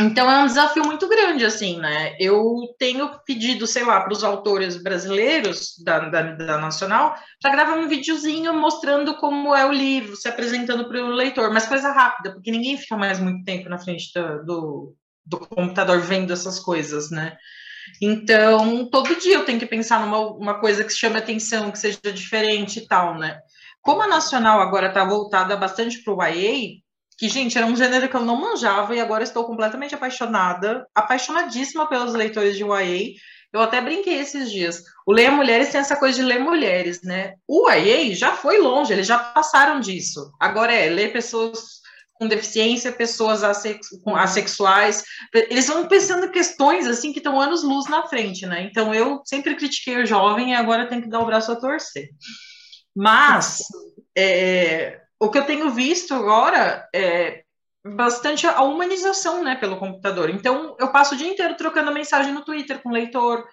[0.01, 2.15] Então é um desafio muito grande, assim, né?
[2.21, 7.77] Eu tenho pedido, sei lá, para os autores brasileiros da, da, da Nacional para gravar
[7.77, 12.33] um videozinho mostrando como é o livro, se apresentando para o leitor, mas coisa rápida,
[12.33, 17.11] porque ninguém fica mais muito tempo na frente do, do, do computador vendo essas coisas,
[17.11, 17.37] né?
[18.01, 21.99] Então, todo dia eu tenho que pensar numa uma coisa que chame atenção, que seja
[22.13, 23.41] diferente e tal, né?
[23.83, 26.83] Como a Nacional agora está voltada bastante para o YA,
[27.19, 31.89] que, gente, era um gênero que eu não manjava e agora estou completamente apaixonada, apaixonadíssima
[31.89, 33.15] pelos leitores de YA.
[33.53, 34.85] Eu até brinquei esses dias.
[35.05, 37.35] O Leia Mulheres tem essa coisa de ler mulheres, né?
[37.49, 40.31] O YA já foi longe, eles já passaram disso.
[40.39, 41.79] Agora é ler pessoas
[42.15, 45.03] com deficiência, pessoas assex assexuais.
[45.35, 48.63] Eles vão pensando em questões assim que estão anos luz na frente, né?
[48.63, 52.11] Então eu sempre critiquei o jovem e agora tenho que dar o braço a torcer.
[52.95, 53.63] Mas
[54.17, 57.43] é, o que eu tenho visto agora é
[57.85, 60.31] bastante a humanização, né, pelo computador.
[60.31, 63.47] Então, eu passo o dia inteiro trocando mensagem no Twitter com o leitor,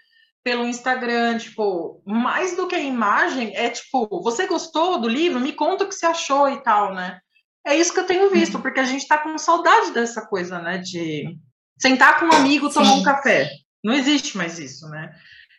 [0.44, 5.40] pelo Instagram, tipo, mais do que a imagem, é tipo, você gostou do livro?
[5.40, 7.20] Me conta o que você achou e tal, né?
[7.66, 10.78] É isso que eu tenho visto, porque a gente tá com saudade dessa coisa, né,
[10.78, 11.36] de
[11.80, 13.00] sentar com um amigo, tomar Sim.
[13.00, 13.50] um café.
[13.84, 15.12] Não existe mais isso, né?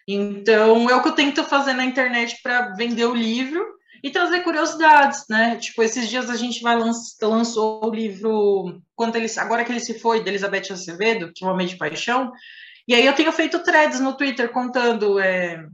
[0.06, 3.66] Então, é o que eu tento fazer na internet para vender o livro
[4.02, 5.56] e trazer curiosidades, né?
[5.56, 9.80] Tipo, esses dias a gente vai lanç, lançou o livro quando ele, agora que ele
[9.80, 12.32] se foi, de Elizabeth Acevedo, que é uma de paixão.
[12.86, 15.66] E aí eu tenho feito threads no Twitter contando é,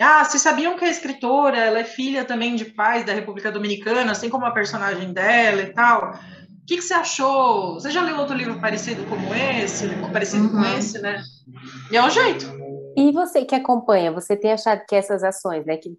[0.00, 4.12] ah, vocês sabiam que a escritora, ela é filha também de pais da República Dominicana,
[4.12, 6.14] assim como a personagem dela e tal.
[6.14, 7.74] O que, que você achou?
[7.74, 10.52] Você já leu outro livro parecido como esse, parecido uhum.
[10.52, 11.20] com esse, né?
[11.90, 12.46] E é o jeito.
[12.96, 15.90] E você que acompanha, você tem achado que essas ações, né, que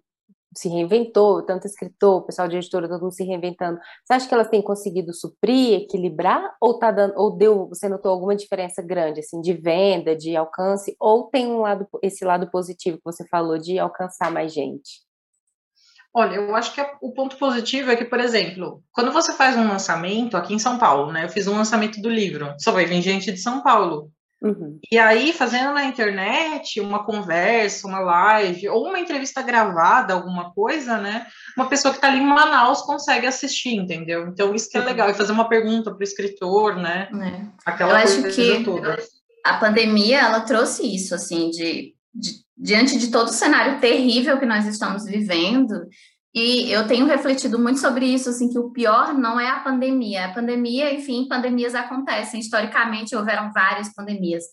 [0.56, 3.78] se reinventou, tanto escritor, pessoal de editora, todo mundo se reinventando.
[4.04, 8.12] Você acha que elas têm conseguido suprir, equilibrar, ou tá dando, ou deu, você notou
[8.12, 12.98] alguma diferença grande, assim, de venda, de alcance, ou tem um lado, esse lado positivo
[12.98, 15.02] que você falou de alcançar mais gente?
[16.14, 19.66] Olha, eu acho que o ponto positivo é que, por exemplo, quando você faz um
[19.66, 21.24] lançamento aqui em São Paulo, né?
[21.24, 24.10] Eu fiz um lançamento do livro, só vai vir gente de São Paulo.
[24.42, 24.80] Uhum.
[24.90, 30.98] E aí, fazendo na internet uma conversa, uma live, ou uma entrevista gravada, alguma coisa,
[30.98, 31.26] né?
[31.56, 34.26] Uma pessoa que está ali em Manaus consegue assistir, entendeu?
[34.26, 35.08] Então, isso que é legal.
[35.08, 37.08] E fazer uma pergunta para o escritor, né?
[37.12, 37.46] É.
[37.64, 38.98] Aquela Eu acho que toda.
[39.44, 44.46] a pandemia, ela trouxe isso, assim, de, de diante de todo o cenário terrível que
[44.46, 45.74] nós estamos vivendo,
[46.34, 50.26] e eu tenho refletido muito sobre isso, assim, que o pior não é a pandemia.
[50.26, 52.40] A pandemia, enfim, pandemias acontecem.
[52.40, 54.44] Historicamente, houveram várias pandemias.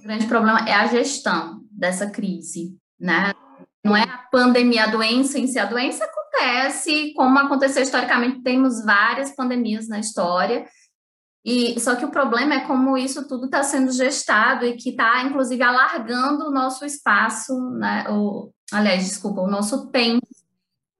[0.00, 3.32] O grande problema é a gestão dessa crise, né?
[3.84, 5.56] Não é a pandemia, a doença em si.
[5.56, 10.66] A doença acontece, como aconteceu historicamente, temos várias pandemias na história.
[11.44, 15.22] E só que o problema é como isso tudo está sendo gestado e que está,
[15.22, 18.04] inclusive, alargando o nosso espaço, né?
[18.10, 20.26] O, aliás, desculpa, o nosso tempo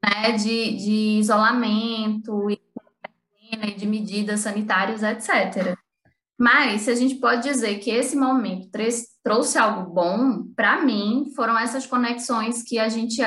[0.05, 5.77] né, de, de isolamento e de medidas sanitárias, etc.
[6.39, 8.69] Mas se a gente pode dizer que esse momento
[9.23, 13.21] trouxe algo bom, para mim, foram essas conexões que a gente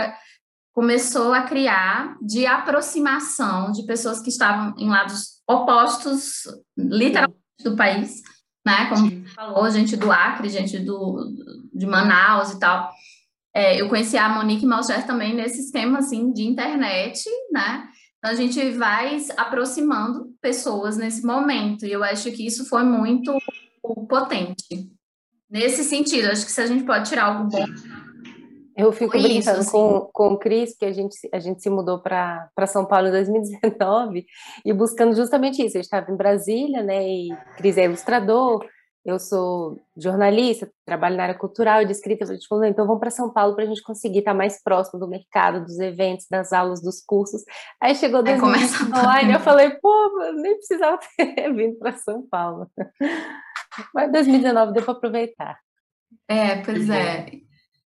[0.74, 8.22] começou a criar de aproximação de pessoas que estavam em lados opostos, literalmente, do país,
[8.66, 8.88] né?
[8.90, 11.32] Como você falou, gente do Acre, gente do,
[11.72, 12.90] de Manaus e tal.
[13.56, 17.88] É, eu conheci a Monique Malcher também nesse esquema, assim, de internet, né?
[18.18, 23.38] Então, a gente vai aproximando pessoas nesse momento, e eu acho que isso foi muito
[24.08, 24.90] potente.
[25.50, 27.66] Nesse sentido, acho que se a gente pode tirar algo bom
[28.76, 29.72] eu fico Foi brincando isso, assim.
[29.72, 33.12] com, com o Cris, que a gente, a gente se mudou para São Paulo em
[33.12, 34.26] 2019
[34.66, 35.78] e buscando justamente isso.
[35.78, 37.08] Eu estava em Brasília, né?
[37.08, 38.66] E Cris é ilustrador,
[39.06, 42.24] eu sou jornalista, trabalho na área cultural e de escrita.
[42.24, 45.00] A gente falou, então vamos para São Paulo para a gente conseguir estar mais próximo
[45.00, 47.44] do mercado, dos eventos, das aulas, dos cursos.
[47.82, 52.70] Aí chegou 2020 online, eu falei, pô, nem precisava ter vindo para São Paulo.
[53.94, 55.60] Mas 2019 deu para aproveitar.
[56.28, 57.26] É, pois é.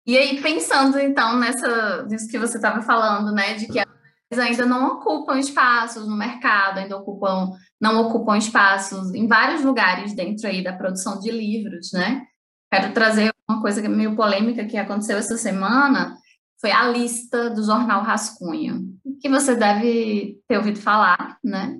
[0.06, 3.97] E aí, pensando então nessa, nisso que você estava falando, né, de que eles
[4.36, 10.46] ainda não ocupam espaços no mercado, ainda ocupam, não ocupam espaços em vários lugares dentro
[10.46, 12.26] aí da produção de livros, né?
[12.70, 16.16] Quero trazer uma coisa meio polêmica que aconteceu essa semana,
[16.60, 18.82] foi a lista do jornal Rascunho,
[19.22, 21.78] que você deve ter ouvido falar, né?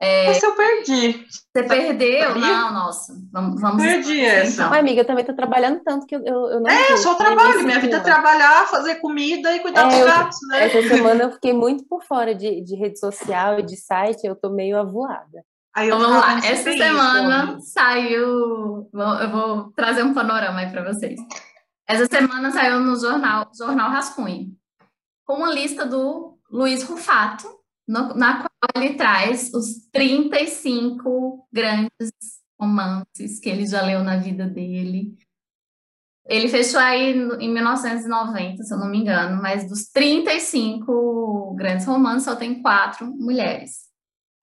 [0.00, 1.26] É, essa eu perdi.
[1.30, 2.34] Você perdeu?
[2.34, 3.14] Não, nossa.
[3.32, 4.64] Vamos, vamos Perdi essa.
[4.64, 4.78] Então.
[4.78, 6.70] amiga, eu também tô trabalhando tanto que eu, eu não.
[6.70, 7.64] É, eu só trabalho.
[7.64, 10.66] Minha vida é trabalhar, fazer comida e cuidar é, dos gatos, né?
[10.66, 14.36] Essa semana eu fiquei muito por fora de, de rede social e de site, eu
[14.36, 15.42] tô meio avoada.
[15.74, 16.38] Aí então, vamos lá.
[16.44, 18.90] Essa semana isso, saiu.
[18.92, 21.18] Eu vou trazer um panorama aí para vocês.
[21.88, 24.48] Essa semana saiu no jornal, jornal Rascunho,
[25.24, 27.48] com uma lista do Luiz Rufato,
[27.86, 28.50] no, na qual
[28.82, 31.90] ele traz os 35 grandes
[32.58, 35.16] romances que ele já leu na vida dele.
[36.28, 42.24] Ele fechou aí em 1990, se eu não me engano, mas dos 35 grandes romances
[42.24, 43.86] só tem quatro mulheres.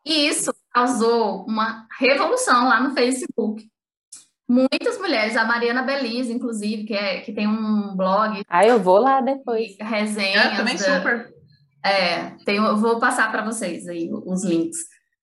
[0.05, 3.67] E isso causou uma revolução lá no Facebook.
[4.47, 8.43] Muitas mulheres, a Mariana Belize, inclusive, que, é, que tem um blog.
[8.47, 9.75] Ah, eu vou lá depois.
[9.79, 10.51] Resenhas.
[10.51, 11.33] Eu também da, super.
[11.85, 14.77] É, tem, eu vou passar para vocês aí os links.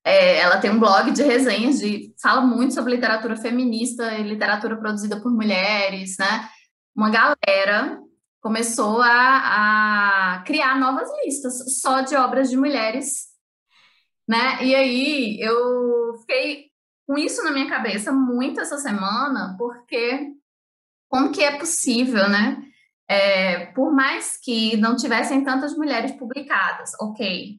[0.04, 4.76] É, ela tem um blog de resenhas, de, fala muito sobre literatura feminista e literatura
[4.76, 6.48] produzida por mulheres, né?
[6.94, 7.98] Uma galera
[8.40, 13.26] começou a, a criar novas listas só de obras de mulheres,
[14.28, 14.62] né?
[14.62, 16.70] E aí eu fiquei
[17.06, 20.30] com isso na minha cabeça muito essa semana, porque
[21.08, 22.62] como que é possível, né?
[23.10, 27.58] É, por mais que não tivessem tantas mulheres publicadas, ok.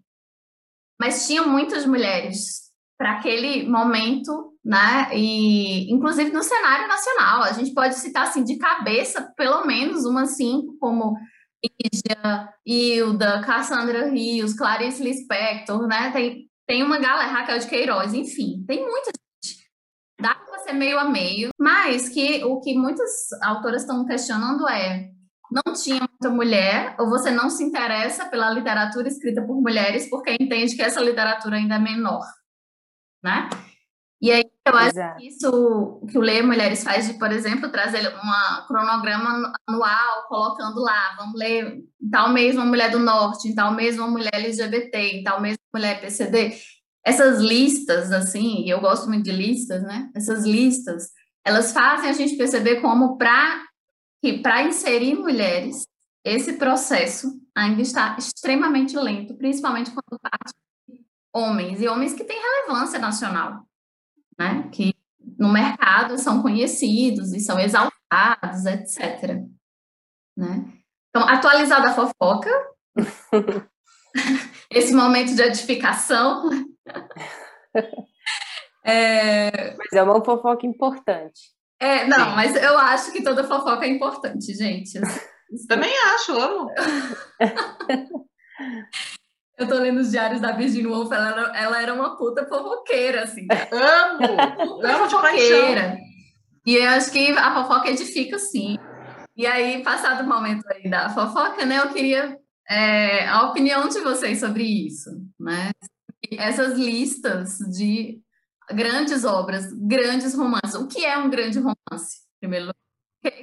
[0.98, 5.10] Mas tinha muitas mulheres para aquele momento, né?
[5.14, 10.38] E inclusive no cenário nacional, a gente pode citar assim de cabeça pelo menos umas
[10.38, 11.18] cinco, como
[11.62, 16.12] Lígia, Hilda, Cassandra Rios, Clarice Lispector, né?
[16.12, 19.68] Tem, tem uma galera, Raquel de Queiroz, enfim, tem muita gente.
[20.22, 25.10] Dá para ser meio a meio, mas que o que muitas autoras estão questionando é
[25.52, 30.36] não tinha muita mulher, ou você não se interessa pela literatura escrita por mulheres porque
[30.40, 32.24] entende que essa literatura ainda é menor,
[33.22, 33.50] né?
[34.22, 35.18] E aí eu acho Exato.
[35.18, 40.80] que isso que o Ler Mulheres faz de, por exemplo, trazer um cronograma anual, colocando
[40.80, 44.30] lá, vamos ler em tal mês uma mulher do norte, em tal mês uma mulher
[44.32, 46.56] LGBT, em tal mês uma mulher PCD.
[47.04, 50.12] Essas listas, assim, e eu gosto muito de listas, né?
[50.16, 51.10] Essas listas,
[51.44, 53.60] elas fazem a gente perceber como para
[54.22, 55.88] que para inserir mulheres,
[56.24, 60.54] esse processo ainda está extremamente lento, principalmente quando parte
[60.88, 61.04] de
[61.34, 63.66] homens, e homens que têm relevância nacional,
[64.38, 64.70] né?
[64.72, 64.94] que
[65.38, 69.44] no mercado são conhecidos e são exaltados, etc.
[70.38, 70.72] Né?
[71.10, 72.50] Então, atualizada a fofoca,
[74.70, 76.50] esse momento de edificação.
[78.86, 79.76] é...
[79.76, 81.42] Mas é uma fofoca importante.
[81.82, 85.02] É, não, mas eu acho que toda fofoca é importante, gente.
[85.68, 86.68] Também acho, amo.
[89.58, 93.24] eu tô lendo os diários da Virginia Woolf, ela era, ela era uma puta fofoqueira,
[93.24, 93.48] assim.
[93.72, 94.20] Amo!
[94.58, 95.98] Puta amo fofoqueira.
[96.68, 98.78] E eu acho que a fofoca edifica, sim.
[99.36, 102.38] E aí, passado o momento aí da fofoca, né, eu queria
[102.70, 105.72] é, a opinião de vocês sobre isso, né?
[106.38, 108.22] Essas listas de
[108.74, 110.76] grandes obras, grandes romances.
[110.76, 112.22] O que é um grande romance?
[112.40, 112.74] Primeiro,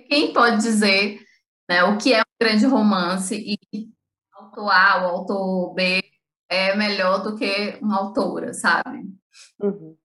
[0.09, 1.21] quem pode dizer
[1.69, 3.59] né, o que é um grande romance e
[4.33, 6.03] autor A ou autor B
[6.49, 9.07] é melhor do que uma autora, sabe?
[9.61, 9.97] Uhum.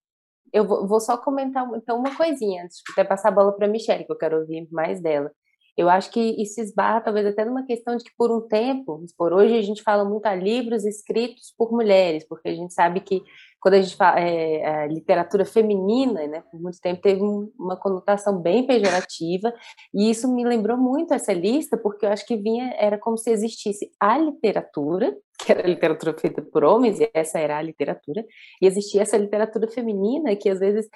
[0.51, 4.05] eu vou, só comentar então uma coisinha, antes de passar a bola para a Michelle,
[4.05, 5.31] que eu quero ouvir mais dela.
[5.75, 9.33] Eu acho que isso esbarra talvez até numa questão de que por um tempo, por
[9.33, 13.23] hoje a gente fala muito a livros escritos por mulheres, porque a gente sabe que
[13.59, 18.39] quando a gente fala é, a literatura feminina, né, por muito tempo teve uma conotação
[18.39, 19.53] bem pejorativa,
[19.93, 23.31] e isso me lembrou muito essa lista, porque eu acho que vinha, era como se
[23.31, 28.23] existisse a literatura, que era a literatura feita por homens, e essa era a literatura,
[28.61, 30.87] e existia essa literatura feminina que às vezes,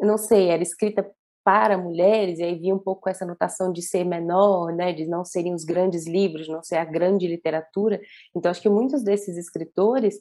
[0.00, 1.04] não sei, era escrita
[1.44, 5.24] para mulheres, e aí vinha um pouco essa notação de ser menor, né, de não
[5.24, 8.00] serem os grandes livros, não ser a grande literatura.
[8.34, 10.18] Então, acho que muitos desses escritores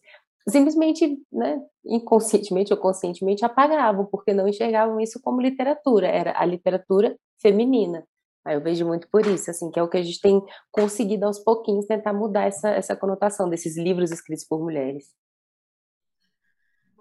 [0.49, 7.15] simplesmente, né, inconscientemente ou conscientemente apagavam, porque não enxergavam isso como literatura, era a literatura
[7.41, 8.03] feminina.
[8.43, 11.25] Aí eu vejo muito por isso, assim, que é o que a gente tem conseguido
[11.25, 15.05] aos pouquinhos tentar mudar essa, essa conotação desses livros escritos por mulheres.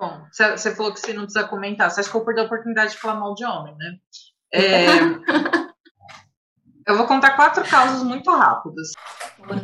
[0.00, 1.90] Bom, você falou que você não precisa comentar.
[1.90, 3.96] Você acha que eu perdi a oportunidade de falar mal de homem, né?
[4.50, 4.86] É...
[6.88, 8.92] eu vou contar quatro casos muito rápidos.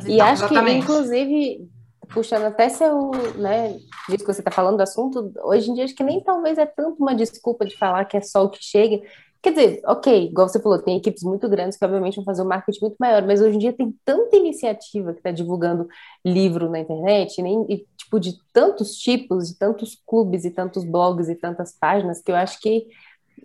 [0.06, 0.72] E acho Exatamente.
[0.72, 1.70] que, inclusive,
[2.10, 5.94] puxando até seu, né, disso que você está falando do assunto, hoje em dia acho
[5.94, 9.00] que nem talvez é tanto uma desculpa de falar que é só o que chega,
[9.42, 12.46] Quer dizer, ok, igual você falou, tem equipes muito grandes que obviamente vão fazer um
[12.46, 15.86] marketing muito maior, mas hoje em dia tem tanta iniciativa que está divulgando
[16.24, 21.28] livro na internet, nem, e, tipo, de tantos tipos, de tantos clubes e tantos blogs
[21.28, 22.86] e tantas páginas, que eu acho que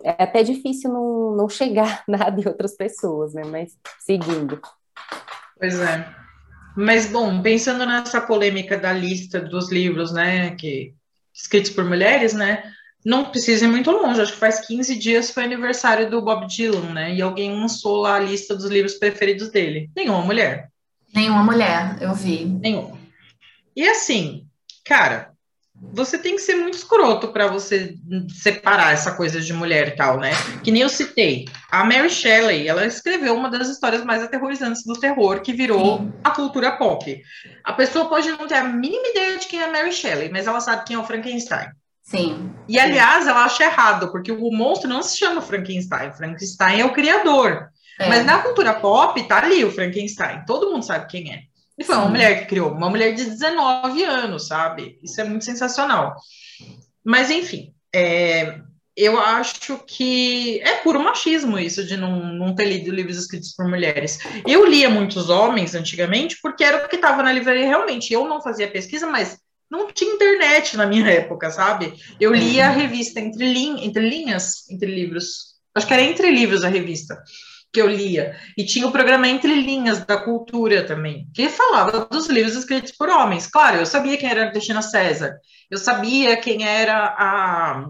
[0.02, 3.42] é até difícil não, não chegar nada em outras pessoas, né?
[3.44, 4.60] Mas seguindo.
[5.58, 6.22] Pois é.
[6.76, 10.94] Mas, bom, pensando nessa polêmica da lista dos livros, né, que
[11.34, 12.62] escritos por mulheres, né,
[13.04, 16.92] não precisa ir muito longe, acho que faz 15 dias foi aniversário do Bob Dylan,
[16.92, 17.14] né?
[17.14, 19.90] E alguém lançou lá a lista dos livros preferidos dele.
[19.94, 20.68] Nenhuma mulher.
[21.14, 22.44] Nenhuma mulher, eu vi.
[22.44, 22.98] Nenhuma.
[23.74, 24.46] E assim,
[24.84, 25.32] cara,
[25.74, 27.96] você tem que ser muito escroto para você
[28.28, 30.30] separar essa coisa de mulher e tal, né?
[30.62, 31.46] Que nem eu citei.
[31.70, 36.12] A Mary Shelley, ela escreveu uma das histórias mais aterrorizantes do terror que virou Sim.
[36.22, 37.20] a cultura pop.
[37.64, 40.46] A pessoa pode não ter a mínima ideia de quem é a Mary Shelley, mas
[40.46, 41.68] ela sabe quem é o Frankenstein.
[42.02, 42.52] Sim.
[42.68, 46.12] E, aliás, ela acha errado, porque o monstro não se chama Frankenstein.
[46.12, 47.70] Frankenstein é o criador.
[47.98, 48.08] É.
[48.08, 50.44] Mas na cultura pop, tá ali o Frankenstein.
[50.46, 51.42] Todo mundo sabe quem é.
[51.78, 52.00] E foi Sim.
[52.02, 54.98] uma mulher que criou, uma mulher de 19 anos, sabe?
[55.02, 56.16] Isso é muito sensacional.
[57.04, 58.60] Mas, enfim, é,
[58.96, 63.66] eu acho que é puro machismo isso de não, não ter lido livros escritos por
[63.68, 64.18] mulheres.
[64.46, 68.12] Eu lia muitos homens antigamente porque era o que estava na livraria realmente.
[68.12, 69.38] Eu não fazia pesquisa, mas
[69.72, 71.94] não tinha internet na minha época, sabe?
[72.20, 72.78] Eu lia a uhum.
[72.78, 75.54] revista entre, lin entre linhas, entre livros.
[75.74, 77.16] Acho que era entre livros a revista
[77.72, 78.36] que eu lia.
[78.54, 83.08] E tinha o programa Entre Linhas da Cultura também, que falava dos livros escritos por
[83.08, 83.46] homens.
[83.46, 85.38] Claro, eu sabia quem era a Cristina César,
[85.70, 87.86] eu sabia quem era a,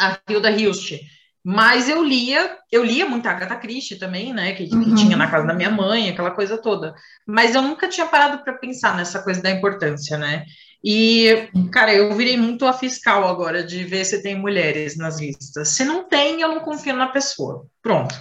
[0.00, 0.98] a Hilda Hilst,
[1.44, 4.82] mas eu lia, eu lia muita Agatha Christie também, né, que, uhum.
[4.82, 6.92] que, tinha na casa da minha mãe, aquela coisa toda.
[7.24, 10.44] Mas eu nunca tinha parado para pensar nessa coisa da importância, né?
[10.82, 15.70] E, cara, eu virei muito a fiscal agora de ver se tem mulheres nas listas.
[15.70, 17.66] Se não tem, eu não confio na pessoa.
[17.82, 18.14] Pronto.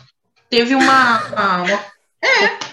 [0.49, 1.23] Teve uma.
[1.27, 1.71] uma...
[2.21, 2.67] É.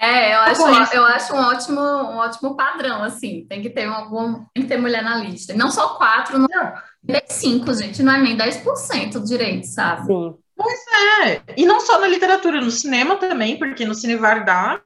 [0.00, 3.44] É, eu acho, eu acho um ótimo, um ótimo padrão, assim.
[3.48, 5.54] Tem que ter algum, tem que ter mulher na lista.
[5.54, 6.72] Não só quatro, não.
[7.08, 10.06] É cinco, gente, não é nem 10% do direito, sabe?
[10.06, 10.36] Sim.
[10.56, 10.80] Pois
[11.22, 11.42] é.
[11.56, 14.82] E não só na literatura, no cinema também, porque no Cine Vardar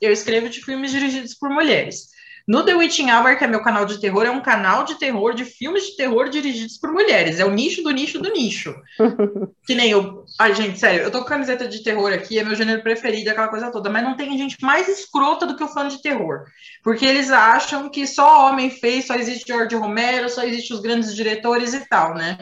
[0.00, 2.08] eu escrevo de filmes dirigidos por mulheres.
[2.46, 5.34] No The Witching Hour, que é meu canal de terror, é um canal de terror,
[5.34, 7.40] de filmes de terror dirigidos por mulheres.
[7.40, 8.72] É o nicho do nicho do nicho.
[9.66, 10.24] que nem eu.
[10.38, 13.48] Ai, gente, sério, eu tô com camiseta de terror aqui, é meu gênero preferido, aquela
[13.48, 13.90] coisa toda.
[13.90, 16.44] Mas não tem gente mais escrota do que o fã de terror.
[16.84, 21.16] Porque eles acham que só homem fez, só existe George Romero, só existe os grandes
[21.16, 22.38] diretores e tal, né?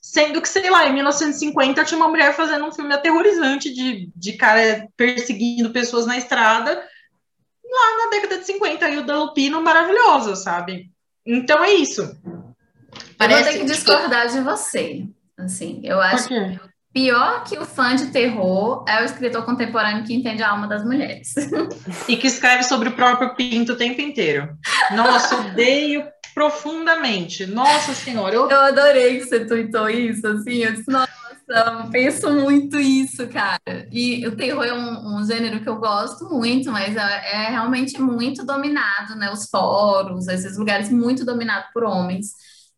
[0.00, 4.32] Sendo que, sei lá, em 1950 tinha uma mulher fazendo um filme aterrorizante de, de
[4.32, 6.82] cara perseguindo pessoas na estrada
[7.72, 10.90] lá na década de 50, e o da Lupino maravilhosa, sabe?
[11.26, 12.16] Então é isso.
[13.16, 15.06] Parece, eu vou ter que discordar de você.
[15.38, 16.60] Assim, eu acho que
[16.92, 20.84] pior que o fã de terror é o escritor contemporâneo que entende a alma das
[20.84, 21.34] mulheres.
[22.08, 24.56] E que escreve sobre o próprio pinto o tempo inteiro.
[24.94, 26.04] Nossa, odeio
[26.34, 27.46] profundamente.
[27.46, 28.34] Nossa Senhora.
[28.34, 30.56] Eu, eu adorei que você tweetou isso, assim.
[30.64, 31.12] Eu disse, nossa,
[31.52, 33.88] eu penso muito isso, cara.
[33.90, 38.00] E o terror é um, um gênero que eu gosto muito, mas é, é, realmente
[38.00, 39.30] muito dominado, né?
[39.30, 42.28] Os fóruns, esses lugares muito dominados por homens.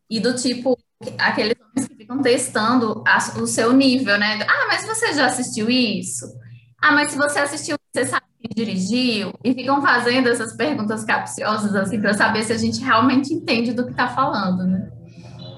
[0.09, 0.77] E do tipo,
[1.17, 4.39] aqueles homens que ficam testando a, o seu nível, né?
[4.47, 6.25] Ah, mas você já assistiu isso?
[6.81, 9.33] Ah, mas se você assistiu, você sabe quem dirigiu?
[9.43, 13.85] E ficam fazendo essas perguntas capciosas, assim, para saber se a gente realmente entende do
[13.85, 14.91] que está falando, né?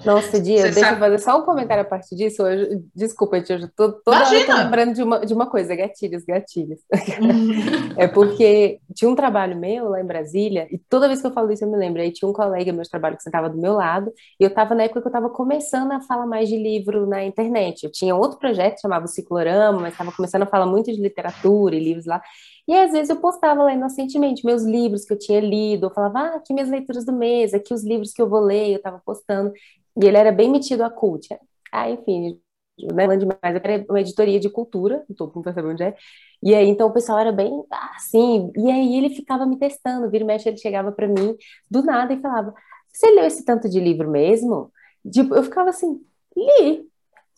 [0.07, 0.95] Nossa, Dia, deixa sabe...
[0.95, 2.41] eu fazer só um comentário a partir disso.
[2.41, 4.53] Hoje, desculpa, Tia, eu tô toda Imagina.
[4.53, 6.79] hora lembrando de uma, de uma coisa, gatilhos, gatilhos.
[7.97, 11.51] é porque tinha um trabalho meu lá em Brasília, e toda vez que eu falo
[11.51, 12.01] isso eu me lembro.
[12.01, 14.73] Aí tinha um colega meu de trabalho que sentava do meu lado, e eu estava
[14.73, 17.83] na época que eu estava começando a falar mais de livro na internet.
[17.83, 21.75] Eu tinha outro projeto chamava o Ciclorama, mas estava começando a falar muito de literatura
[21.75, 22.21] e livros lá.
[22.67, 26.19] E às vezes eu postava lá inocentemente meus livros que eu tinha lido, eu falava,
[26.19, 29.01] ah, aqui minhas leituras do mês, aqui os livros que eu vou ler, eu estava
[29.05, 29.53] postando.
[30.01, 31.27] E ele era bem metido a cult.
[31.71, 32.39] Ah, enfim,
[32.79, 35.95] né, demais, era uma editoria de cultura, não estou com saber onde é.
[36.43, 37.51] E aí, então, o pessoal era bem
[37.95, 41.35] assim, e aí ele ficava me testando, vira e mexe, ele chegava para mim
[41.69, 42.53] do nada e falava,
[42.93, 44.71] você leu esse tanto de livro mesmo?
[45.11, 45.99] Tipo, eu ficava assim,
[46.35, 46.87] li.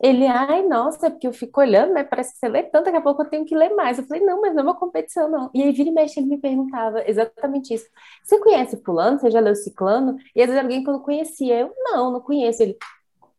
[0.01, 2.03] Ele, ai, nossa, é porque eu fico olhando, né?
[2.03, 3.97] Parece que você lê tanto, daqui a pouco eu tenho que ler mais.
[3.97, 5.49] Eu falei, não, mas não é uma competição, não.
[5.53, 7.85] E aí, vira e mexe, ele me perguntava exatamente isso.
[8.23, 9.19] Você conhece fulano?
[9.19, 10.17] Você já leu ciclano?
[10.35, 11.59] E às vezes alguém que eu não conhecia.
[11.59, 12.63] Eu, não, não conheço.
[12.63, 12.77] Ele,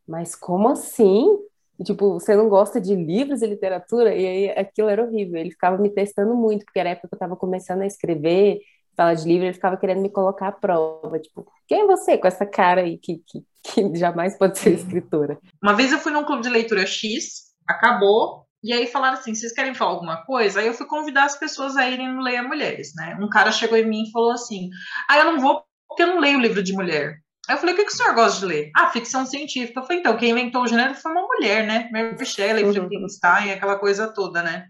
[0.06, 1.38] mas como assim?
[1.84, 4.14] tipo, você não gosta de livros e literatura?
[4.14, 5.40] E aí, aquilo era horrível.
[5.40, 8.61] Ele ficava me testando muito, porque era a época que eu estava começando a escrever,
[8.96, 11.18] falar de livro, ele ficava querendo me colocar à prova.
[11.18, 15.38] Tipo, quem é você com essa cara aí que, que que jamais pode ser escritora.
[15.62, 19.52] Uma vez eu fui num clube de leitura X, acabou, e aí falaram assim: vocês
[19.52, 20.61] querem falar alguma coisa?
[20.61, 23.16] Aí eu fui convidar as pessoas a irem no Leia Mulheres, né?
[23.20, 24.68] Um cara chegou em mim e falou assim:
[25.08, 27.18] ah, eu não vou porque eu não leio livro de mulher.
[27.48, 28.70] Aí eu falei: o que, que o senhor gosta de ler?
[28.76, 29.80] Ah, ficção científica.
[29.80, 31.88] Eu falei: então, quem inventou o gênero foi uma mulher, né?
[31.90, 32.72] Mary Shelley, uhum.
[32.72, 34.66] Frankenstein, aquela coisa toda, né?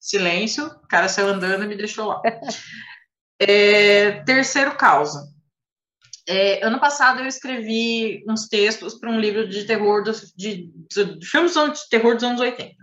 [0.00, 2.22] Silêncio, o cara saiu andando e me deixou lá.
[3.38, 5.22] É, terceiro causa.
[6.28, 11.18] É, ano passado eu escrevi uns textos para um livro de terror dos, de, de,
[11.18, 12.74] de, filmes de terror dos anos 80.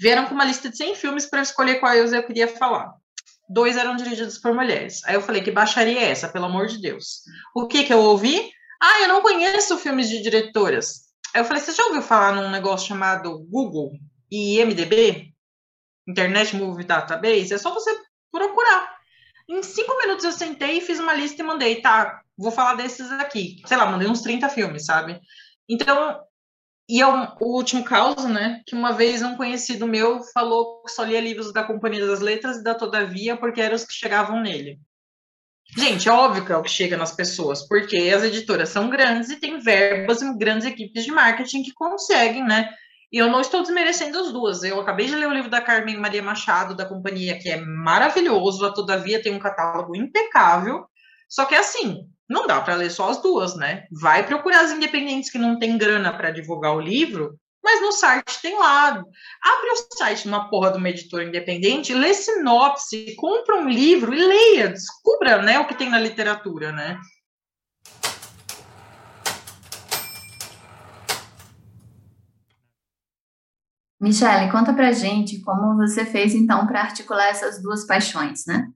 [0.00, 2.94] Vieram com uma lista de 100 filmes para escolher quais eu queria falar.
[3.48, 5.04] Dois eram dirigidos por mulheres.
[5.04, 7.20] Aí eu falei que baixaria é essa, pelo amor de Deus.
[7.54, 8.50] O que que eu ouvi?
[8.82, 11.06] Ah, eu não conheço filmes de diretoras.
[11.34, 13.92] Aí eu falei, você já ouviu falar num negócio chamado Google
[14.30, 15.32] e IMDB?
[16.08, 17.52] Internet Movie Database?
[17.52, 17.94] É só você
[18.32, 18.96] procurar.
[19.48, 23.62] Em cinco minutos eu sentei, fiz uma lista e mandei, tá, vou falar desses aqui.
[23.66, 25.20] Sei lá, mandei uns 30 filmes, sabe?
[25.68, 26.20] Então,
[26.88, 28.62] e é o último caso, né?
[28.66, 32.58] Que uma vez um conhecido meu falou que só lia livros da Companhia das Letras
[32.58, 34.78] e da Todavia porque eram os que chegavam nele.
[35.76, 39.30] Gente, é óbvio que é o que chega nas pessoas, porque as editoras são grandes
[39.30, 42.72] e têm verbas e grandes equipes de marketing que conseguem, né?
[43.12, 44.62] E eu não estou desmerecendo as duas.
[44.62, 48.64] Eu acabei de ler o livro da Carmen Maria Machado, da companhia, que é maravilhoso,
[48.64, 50.86] a Todavia tem um catálogo impecável.
[51.28, 53.84] Só que assim, não dá para ler só as duas, né?
[53.90, 58.40] Vai procurar as independentes que não tem grana para divulgar o livro, mas no site
[58.42, 58.90] tem lá.
[58.90, 64.18] Abre o site numa porra de uma editora independente, lê sinopse, compra um livro e
[64.18, 66.98] leia, descubra né, o que tem na literatura, né?
[74.00, 78.68] Michele, conta pra gente como você fez então para articular essas duas paixões, né?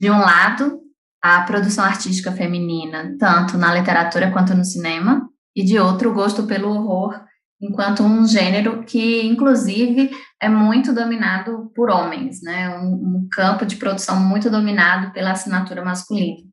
[0.00, 0.80] De um lado,
[1.22, 6.44] a produção artística feminina, tanto na literatura quanto no cinema, e de outro, o gosto
[6.44, 7.20] pelo horror,
[7.60, 10.10] enquanto um gênero que, inclusive,
[10.40, 12.78] é muito dominado por homens, né?
[12.78, 16.46] Um, um campo de produção muito dominado pela assinatura masculina.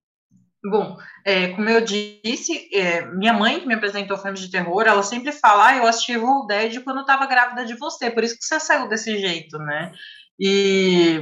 [0.68, 5.04] Bom, é, como eu disse, é, minha mãe que me apresentou filmes de terror, ela
[5.04, 8.36] sempre fala, ah, eu assisti Evil Dead quando eu estava grávida de você, por isso
[8.36, 9.92] que você saiu desse jeito, né?
[10.40, 11.22] E,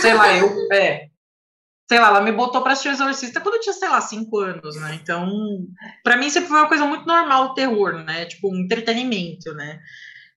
[0.00, 1.09] sei lá, eu, é,
[1.90, 4.38] sei lá, ela me botou para assistir o Exorcista quando eu tinha, sei lá, cinco
[4.38, 4.96] anos, né?
[5.02, 5.28] Então,
[6.04, 8.26] para mim sempre foi uma coisa muito normal o terror, né?
[8.26, 9.80] Tipo, um entretenimento, né?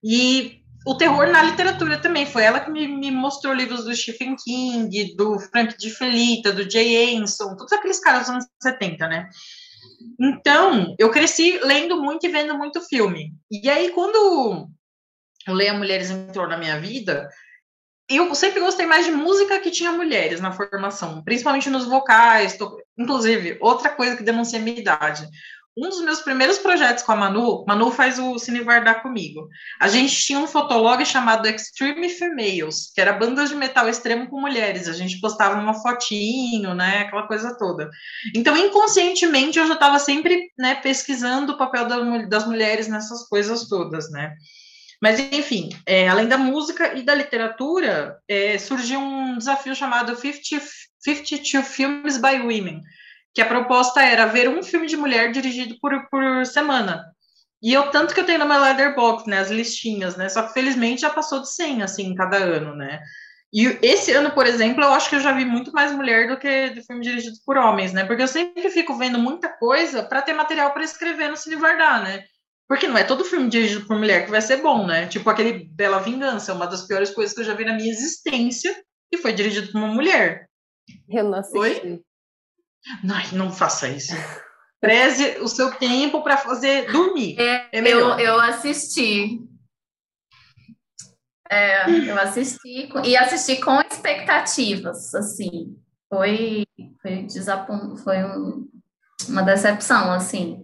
[0.04, 4.36] E o terror na literatura também, foi ela que me, me mostrou livros do Stephen
[4.36, 9.30] King, do Frank de Felita, do Jay Anson, todos aqueles caras dos anos 70, né?
[10.20, 13.32] Então, eu cresci lendo muito e vendo muito filme.
[13.52, 14.68] E aí, quando
[15.48, 17.30] o Leia Mulheres entrou na minha vida,
[18.10, 22.58] eu sempre gostei mais de música que tinha mulheres na formação, principalmente nos vocais.
[22.58, 22.82] Tô...
[22.98, 25.28] Inclusive, outra coisa que denuncia minha idade.
[25.76, 29.50] Um dos meus primeiros projetos com a Manu, Manu faz o Cine Vardar comigo.
[29.80, 34.40] A gente tinha um fotolog chamado Extreme Females, que era bandas de metal extremo com
[34.40, 34.88] mulheres.
[34.88, 37.90] A gente postava uma fotinho, né, aquela coisa toda.
[38.36, 41.88] Então, inconscientemente, eu já estava sempre, né, pesquisando o papel
[42.28, 44.36] das mulheres nessas coisas todas, né.
[45.04, 50.66] Mas, enfim, é, além da música e da literatura, é, surgiu um desafio chamado 50,
[50.98, 52.80] 52 Films by Women,
[53.34, 57.04] que a proposta era ver um filme de mulher dirigido por, por semana.
[57.62, 60.54] E eu, tanto que eu tenho no meu Letterboxd, né, as listinhas, né, só que
[60.54, 63.02] felizmente já passou de 100, assim, cada ano, né.
[63.52, 66.40] E esse ano, por exemplo, eu acho que eu já vi muito mais mulher do
[66.40, 70.22] que de filme dirigido por homens, né, porque eu sempre fico vendo muita coisa para
[70.22, 72.24] ter material para escrever no Cine Vardar, né.
[72.68, 75.08] Porque não é todo filme dirigido por mulher que vai ser bom, né?
[75.08, 78.74] Tipo aquele Bela Vingança, uma das piores coisas que eu já vi na minha existência,
[79.12, 80.48] e foi dirigido por uma mulher.
[81.10, 81.60] Eu não assisti.
[81.60, 82.02] Oi?
[83.04, 84.14] Não, não faça isso.
[84.82, 87.40] Preze o seu tempo para fazer dormir.
[87.40, 88.20] É, é melhor.
[88.20, 89.40] Eu, eu assisti.
[91.50, 95.78] É, eu assisti e assisti com expectativas, assim.
[96.10, 96.66] Foi,
[97.02, 97.98] foi, desapont...
[98.04, 98.68] foi um,
[99.30, 100.64] uma decepção, assim,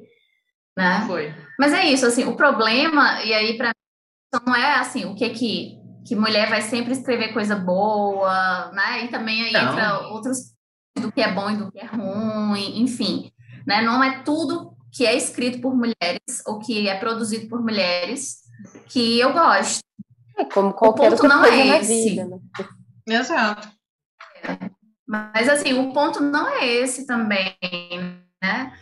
[0.79, 1.03] né?
[1.05, 1.33] Foi.
[1.59, 5.29] Mas é isso, assim, o problema, e aí para mim, não é assim, o que
[5.29, 5.77] que,
[6.07, 9.03] que mulher vai sempre escrever coisa boa, né?
[9.03, 9.71] E também aí não.
[9.71, 10.53] entra outros
[10.97, 13.31] do que é bom e do que é ruim, enfim.
[13.67, 13.81] Né?
[13.81, 18.37] Não é tudo que é escrito por mulheres ou que é produzido por mulheres
[18.87, 19.81] que eu gosto.
[20.37, 22.09] É como qualquer o ponto não é esse.
[22.09, 22.39] Vida, né?
[23.07, 23.69] Exato.
[24.43, 24.69] É.
[25.05, 27.57] Mas assim, o ponto não é esse também,
[28.41, 28.73] né?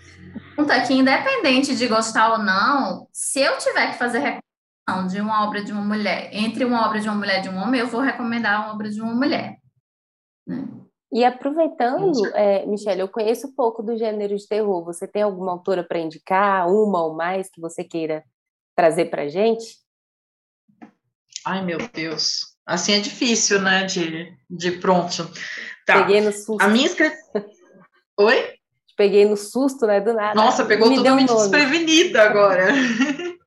[0.58, 5.46] É que, independente de gostar ou não, se eu tiver que fazer recomendação de uma
[5.46, 7.88] obra de uma mulher, entre uma obra de uma mulher e de um homem, eu
[7.88, 9.58] vou recomendar uma obra de uma mulher.
[10.48, 10.68] Né?
[11.12, 14.84] E aproveitando, é, Michelle, eu conheço pouco do gênero de terror.
[14.84, 18.24] Você tem alguma autora para indicar, uma ou mais que você queira
[18.76, 19.78] trazer para gente?
[21.46, 22.58] Ai, meu Deus.
[22.66, 23.86] Assim é difícil, né?
[23.86, 25.32] De, de pronto.
[25.86, 26.02] Tá.
[26.02, 26.62] Peguei no susto.
[26.62, 27.18] A minha escritora.
[28.20, 28.57] Oi?
[28.98, 30.02] Peguei no susto, né?
[30.02, 30.34] Do nada.
[30.34, 32.74] Nossa, pegou Me totalmente um desprevenida agora.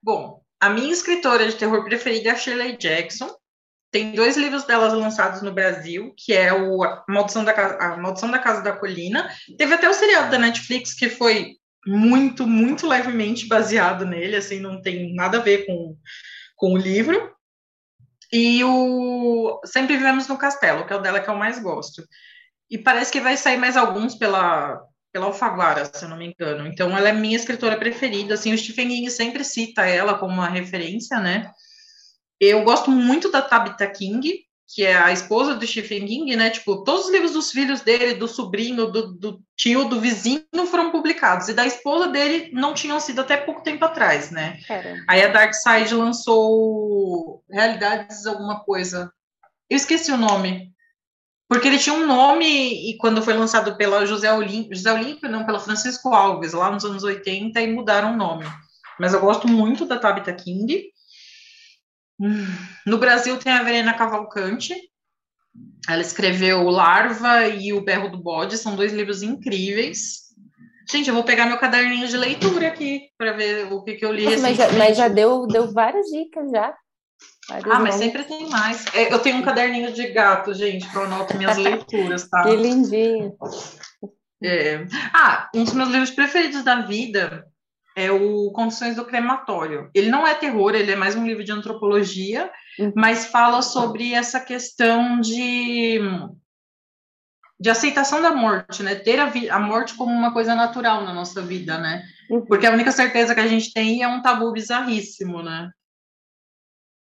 [0.00, 3.28] Bom, a minha escritora de terror preferida é a Shirley Jackson.
[3.90, 8.30] Tem dois livros delas lançados no Brasil, que é o a Maldição, da, a Maldição
[8.30, 9.28] da Casa da Colina.
[9.58, 14.80] Teve até o seriado da Netflix, que foi muito, muito levemente baseado nele, assim, não
[14.80, 15.96] tem nada a ver com,
[16.56, 17.34] com o livro.
[18.32, 22.02] E o Sempre Vivemos no Castelo, que é o dela que eu mais gosto.
[22.74, 26.66] E parece que vai sair mais alguns pela, pela Alfaguara, se eu não me engano.
[26.66, 28.34] Então, ela é minha escritora preferida.
[28.34, 31.52] Assim, o Stephen King sempre cita ela como uma referência, né?
[32.40, 36.50] Eu gosto muito da Tabitha King, que é a esposa do Stephen King, né?
[36.50, 40.90] Tipo, todos os livros dos filhos dele, do sobrinho, do, do, tio, do vizinho foram
[40.90, 41.48] publicados.
[41.48, 44.58] E da esposa dele não tinham sido até pouco tempo atrás, né?
[45.08, 49.12] Aí a Dark Side lançou Realidades alguma coisa.
[49.70, 50.73] Eu esqueci o nome.
[51.54, 55.46] Porque ele tinha um nome e quando foi lançado pela José Olímpio, José Olímpio, não,
[55.46, 58.44] pela Francisco Alves, lá nos anos 80, e mudaram o nome.
[58.98, 60.84] Mas eu gosto muito da Tabitha King.
[62.84, 64.74] No Brasil tem a Verena Cavalcante.
[65.88, 70.24] Ela escreveu Larva e O Berro do Bode, são dois livros incríveis.
[70.90, 74.12] Gente, eu vou pegar meu caderninho de leitura aqui para ver o que, que eu
[74.12, 74.24] li.
[74.24, 76.74] Nossa, mas, já, mas já, deu, deu várias dicas já.
[77.48, 78.84] Vários ah, mas sempre tem mais.
[78.94, 82.42] É, eu tenho um caderninho de gato, gente, para anotar minhas leituras, tá?
[82.42, 83.36] Que lindinho.
[84.42, 84.86] É.
[85.12, 87.46] Ah, um dos meus livros preferidos da vida
[87.96, 89.90] é o Condições do Crematório.
[89.94, 92.92] Ele não é terror, ele é mais um livro de antropologia, uhum.
[92.96, 96.00] mas fala sobre essa questão de
[97.60, 98.94] de aceitação da morte, né?
[98.94, 102.02] Ter a, a, morte como uma coisa natural na nossa vida, né?
[102.28, 102.44] Uhum.
[102.44, 105.70] Porque a única certeza que a gente tem é um tabu bizarríssimo, né?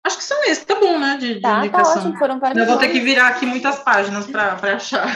[0.05, 1.17] Acho que são esses, tá bom, né?
[1.19, 1.95] De, de tá, indicação.
[1.95, 2.59] tá ótimo, foram vários.
[2.59, 5.07] Eu vou ter que virar aqui muitas páginas para achar.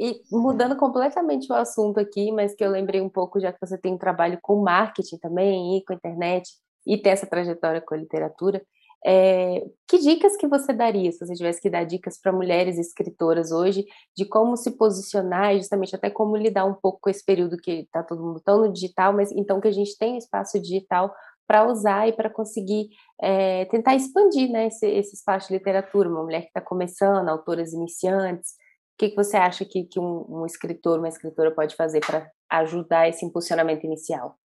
[0.00, 3.76] E mudando completamente o assunto aqui, mas que eu lembrei um pouco, já que você
[3.76, 6.48] tem um trabalho com marketing também, e com internet,
[6.86, 8.62] e tem essa trajetória com a literatura,
[9.04, 13.52] é, que dicas que você daria, se você tivesse que dar dicas para mulheres escritoras
[13.52, 13.84] hoje,
[14.16, 17.82] de como se posicionar e justamente até como lidar um pouco com esse período que
[17.82, 21.14] está todo mundo tão no digital, mas então que a gente tem espaço digital
[21.48, 22.90] para usar e para conseguir
[23.20, 27.72] é, tentar expandir né, esse, esse, espaço de literatura, uma mulher que está começando, autoras
[27.72, 28.50] iniciantes.
[28.50, 32.30] O que, que você acha que, que um, um escritor, uma escritora pode fazer para
[32.50, 34.38] ajudar esse impulsionamento inicial?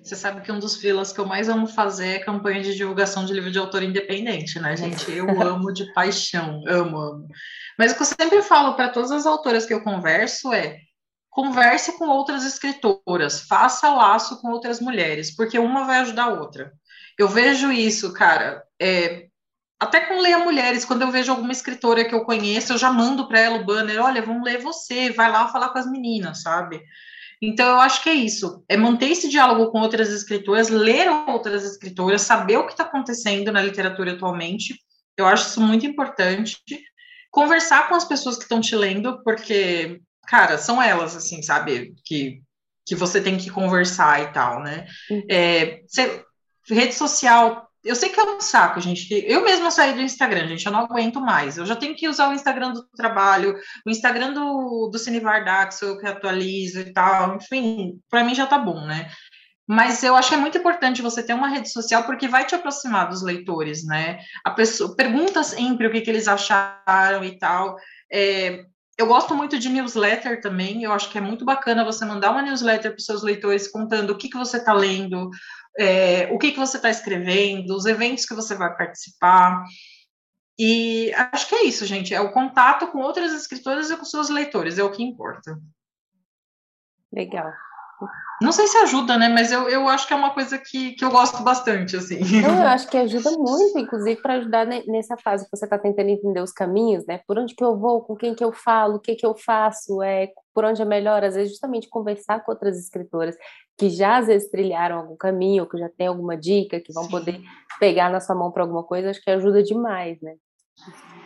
[0.00, 3.24] Você sabe que um dos filas que eu mais amo fazer é campanha de divulgação
[3.24, 5.10] de livro de autor independente, né, gente?
[5.10, 7.28] Eu amo de paixão, amo, amo.
[7.76, 10.78] Mas o que eu sempre falo para todas as autoras que eu converso é
[11.32, 16.70] converse com outras escritoras, faça laço com outras mulheres, porque uma vai ajudar a outra.
[17.18, 19.28] Eu vejo isso, cara, é,
[19.80, 23.26] até com Leia Mulheres, quando eu vejo alguma escritora que eu conheço, eu já mando
[23.26, 26.82] para ela o banner, olha, vamos ler você, vai lá falar com as meninas, sabe?
[27.40, 31.64] Então, eu acho que é isso, é manter esse diálogo com outras escritoras, ler outras
[31.64, 34.78] escritoras, saber o que está acontecendo na literatura atualmente,
[35.16, 36.58] eu acho isso muito importante.
[37.30, 40.02] Conversar com as pessoas que estão te lendo, porque
[40.32, 41.94] cara, são elas, assim, sabe?
[42.06, 42.40] Que,
[42.86, 44.86] que você tem que conversar e tal, né?
[45.10, 45.22] Uhum.
[45.30, 45.80] É,
[46.66, 49.12] rede social, eu sei que é um saco, gente.
[49.28, 51.58] Eu mesma saí do Instagram, gente, eu não aguento mais.
[51.58, 53.54] Eu já tenho que usar o Instagram do trabalho,
[53.86, 57.36] o Instagram do, do Cinevar Daxo, que atualizo e tal.
[57.36, 59.10] Enfim, para mim já tá bom, né?
[59.68, 62.54] mas eu acho que é muito importante você ter uma rede social porque vai te
[62.54, 64.18] aproximar dos leitores, né?
[64.44, 67.76] A pessoa pergunta sempre o que, que eles acharam e tal.
[68.12, 68.64] É,
[69.02, 72.40] eu gosto muito de newsletter também, eu acho que é muito bacana você mandar uma
[72.40, 75.28] newsletter para os seus leitores contando o que, que você está lendo,
[75.76, 79.64] é, o que, que você está escrevendo, os eventos que você vai participar.
[80.56, 82.14] E acho que é isso, gente.
[82.14, 85.58] É o contato com outras escritoras e com seus leitores, é o que importa.
[87.12, 87.52] Legal.
[88.42, 89.28] Não sei se ajuda, né?
[89.28, 92.20] Mas eu, eu acho que é uma coisa que, que eu gosto bastante, assim.
[92.42, 96.08] Não, eu acho que ajuda muito, inclusive, para ajudar nessa fase que você está tentando
[96.08, 97.20] entender os caminhos, né?
[97.26, 100.02] Por onde que eu vou, com quem que eu falo, o que que eu faço,
[100.02, 103.36] é, por onde é melhor, às vezes, justamente conversar com outras escritoras
[103.78, 107.10] que já às vezes trilharam algum caminho, que já tem alguma dica, que vão Sim.
[107.10, 107.40] poder
[107.80, 110.34] pegar na sua mão para alguma coisa, acho que ajuda demais, né?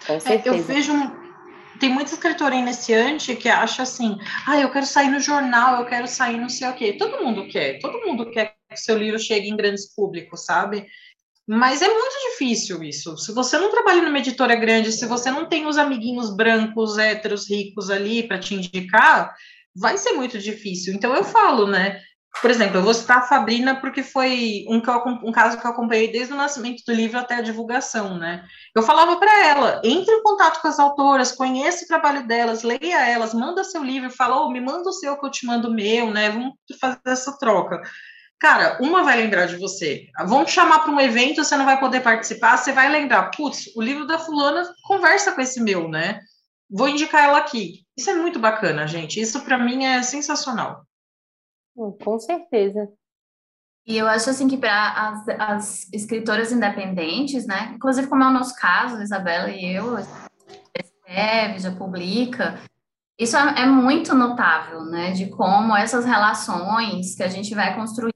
[0.07, 0.57] Com certeza.
[0.57, 0.93] É, eu vejo
[1.79, 6.07] tem muita escritora iniciante que acha assim, ah, eu quero sair no jornal, eu quero
[6.07, 6.93] sair não sei o quê.
[6.93, 10.87] Todo mundo quer, todo mundo quer que seu livro chegue em grandes públicos, sabe?
[11.47, 13.17] Mas é muito difícil isso.
[13.17, 17.49] Se você não trabalha numa editora grande, se você não tem os amiguinhos brancos, héteros,
[17.49, 19.33] ricos ali para te indicar,
[19.75, 20.93] vai ser muito difícil.
[20.95, 22.01] Então eu falo, né?
[22.41, 25.71] Por exemplo, eu vou citar a Fabrina porque foi um, eu, um, caso que eu
[25.71, 28.45] acompanhei desde o nascimento do livro até a divulgação, né?
[28.75, 33.09] Eu falava para ela, entre em contato com as autoras, conheça o trabalho delas, leia
[33.09, 35.75] elas, manda seu livro, fala, oh, me manda o seu que eu te mando o
[35.75, 36.31] meu, né?
[36.31, 37.81] Vamos fazer essa troca.
[38.39, 40.07] Cara, uma vai lembrar de você.
[40.27, 43.75] Vão te chamar para um evento, você não vai poder participar, você vai lembrar, putz,
[43.75, 46.21] o livro da fulana conversa com esse meu, né?
[46.71, 47.87] Vou indicar ela aqui.
[47.97, 49.19] Isso é muito bacana, gente.
[49.19, 50.86] Isso para mim é sensacional.
[51.77, 52.89] Com certeza.
[53.87, 58.33] E eu acho assim que para as, as escritoras independentes, né, inclusive como é o
[58.33, 59.97] nosso caso, Isabela e eu,
[60.77, 62.59] escreve, já publica,
[63.19, 68.13] isso é, é, muito notável, né, de como essas relações que a gente vai construindo,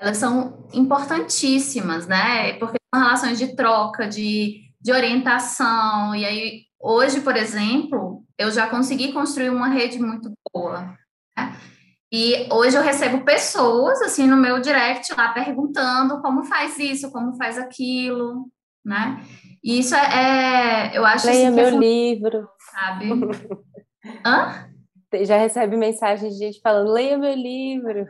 [0.00, 7.20] elas são importantíssimas, né, porque são relações de troca, de, de orientação, e aí hoje,
[7.20, 10.96] por exemplo, eu já consegui construir uma rede muito boa,
[11.36, 11.54] né?
[12.12, 17.36] E hoje eu recebo pessoas assim no meu direct lá perguntando como faz isso, como
[17.36, 18.46] faz aquilo,
[18.84, 19.20] né?
[19.62, 23.10] E isso é, é eu acho Leia assim, meu livro, sabe?
[24.24, 24.68] Hã?
[25.22, 28.06] Já recebe mensagem de gente falando leia meu livro.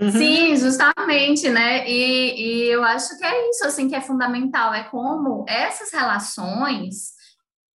[0.00, 0.10] Uhum.
[0.10, 1.88] Sim, justamente, né?
[1.88, 7.12] E, e eu acho que é isso assim que é fundamental, é como essas relações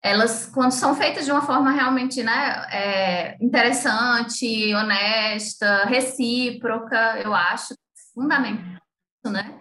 [0.03, 7.73] elas, quando são feitas de uma forma realmente né, é, interessante, honesta, recíproca, eu acho
[8.13, 8.81] fundamental,
[9.25, 9.57] né?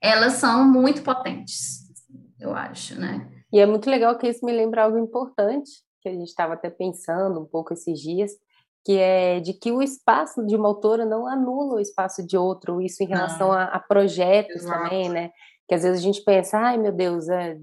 [0.00, 1.82] Elas são muito potentes,
[2.40, 3.28] eu acho, né?
[3.52, 5.70] E é muito legal que isso me lembra algo importante,
[6.00, 8.32] que a gente estava até pensando um pouco esses dias,
[8.84, 12.80] que é de que o espaço de uma autora não anula o espaço de outro,
[12.80, 14.84] isso em relação a, a, projetos Exato.
[14.84, 15.30] também, né?
[15.68, 17.58] Que às vezes a gente pensa, ai meu Deus, é,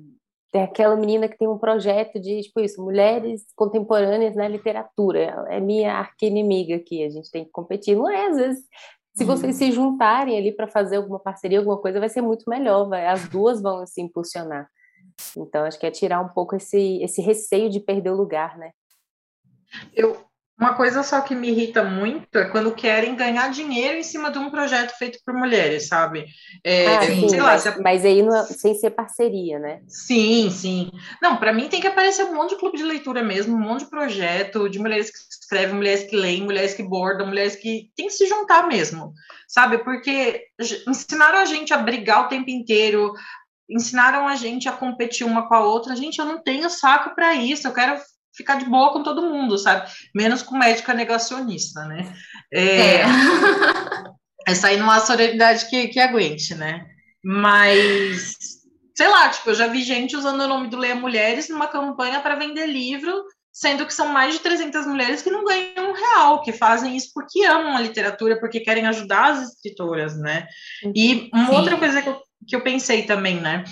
[0.52, 5.46] tem aquela menina que tem um projeto de, tipo isso, mulheres contemporâneas na literatura.
[5.50, 7.96] É minha arqui-inimiga aqui, a gente tem que competir.
[7.96, 8.66] Não é, às vezes,
[9.16, 12.88] se vocês se juntarem ali para fazer alguma parceria, alguma coisa, vai ser muito melhor,
[12.88, 14.68] vai, as duas vão se impulsionar.
[15.38, 18.72] Então, acho que é tirar um pouco esse, esse receio de perder o lugar, né?
[19.94, 20.18] Eu,
[20.60, 24.38] uma coisa só que me irrita muito é quando querem ganhar dinheiro em cima de
[24.38, 26.26] um projeto feito por mulheres, sabe?
[26.64, 27.80] É, ah, sim, lá, mas, a...
[27.80, 29.82] mas, aí não, é, sem ser parceria, né?
[29.88, 30.92] Sim, sim.
[31.22, 33.86] Não, para mim tem que aparecer um monte de clube de leitura mesmo, um monte
[33.86, 38.08] de projeto de mulheres que escrevem, mulheres que leem, mulheres que bordam, mulheres que tem
[38.08, 39.14] que se juntar mesmo,
[39.48, 39.78] sabe?
[39.78, 40.44] Porque
[40.86, 43.14] ensinaram a gente a brigar o tempo inteiro,
[43.70, 45.96] ensinaram a gente a competir uma com a outra.
[45.96, 47.68] Gente, eu não tenho saco para isso.
[47.68, 47.98] Eu quero
[48.36, 49.90] ficar de boa com todo mundo, sabe?
[50.16, 52.14] Menos com médica negacionista, né?
[52.52, 53.06] É, é.
[54.48, 56.86] Essa aí não há sororidade que, que aguente, né?
[57.24, 58.36] Mas,
[58.96, 62.20] sei lá, tipo, eu já vi gente usando o nome do Leia Mulheres numa campanha
[62.22, 66.42] para vender livro, sendo que são mais de 300 mulheres que não ganham um real,
[66.42, 70.48] que fazem isso porque amam a literatura, porque querem ajudar as escritoras, né?
[70.96, 71.56] E uma Sim.
[71.56, 73.66] outra coisa que eu, que eu pensei também, né?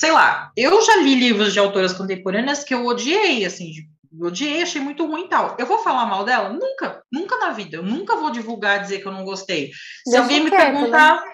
[0.00, 3.70] Sei lá, eu já li livros de autoras contemporâneas que eu odiei, assim,
[4.18, 5.56] odiei, achei muito ruim e tal.
[5.58, 6.48] Eu vou falar mal dela?
[6.48, 7.76] Nunca, nunca na vida.
[7.76, 9.72] Eu nunca vou divulgar, dizer que eu não gostei.
[10.04, 11.32] Se deixa alguém me quieto, perguntar, né?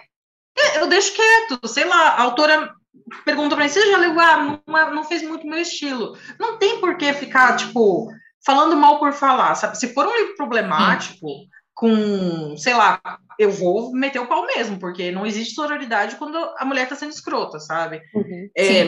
[0.59, 1.69] É, eu deixo quieto.
[1.69, 2.75] Sei lá, a autora
[3.25, 4.19] pergunta pra mim, você já leu?
[4.19, 6.19] Ah, não, é, não fez muito meu estilo.
[6.41, 8.11] Não tem por que ficar, tipo,
[8.45, 9.79] falando mal por falar, sabe?
[9.79, 11.49] Se for um livro problemático, Sim.
[11.77, 13.01] Com, sei lá,
[13.39, 17.13] eu vou meter o pau mesmo, porque não existe sororidade quando a mulher está sendo
[17.13, 18.03] escrota, sabe?
[18.15, 18.85] Uhum, é,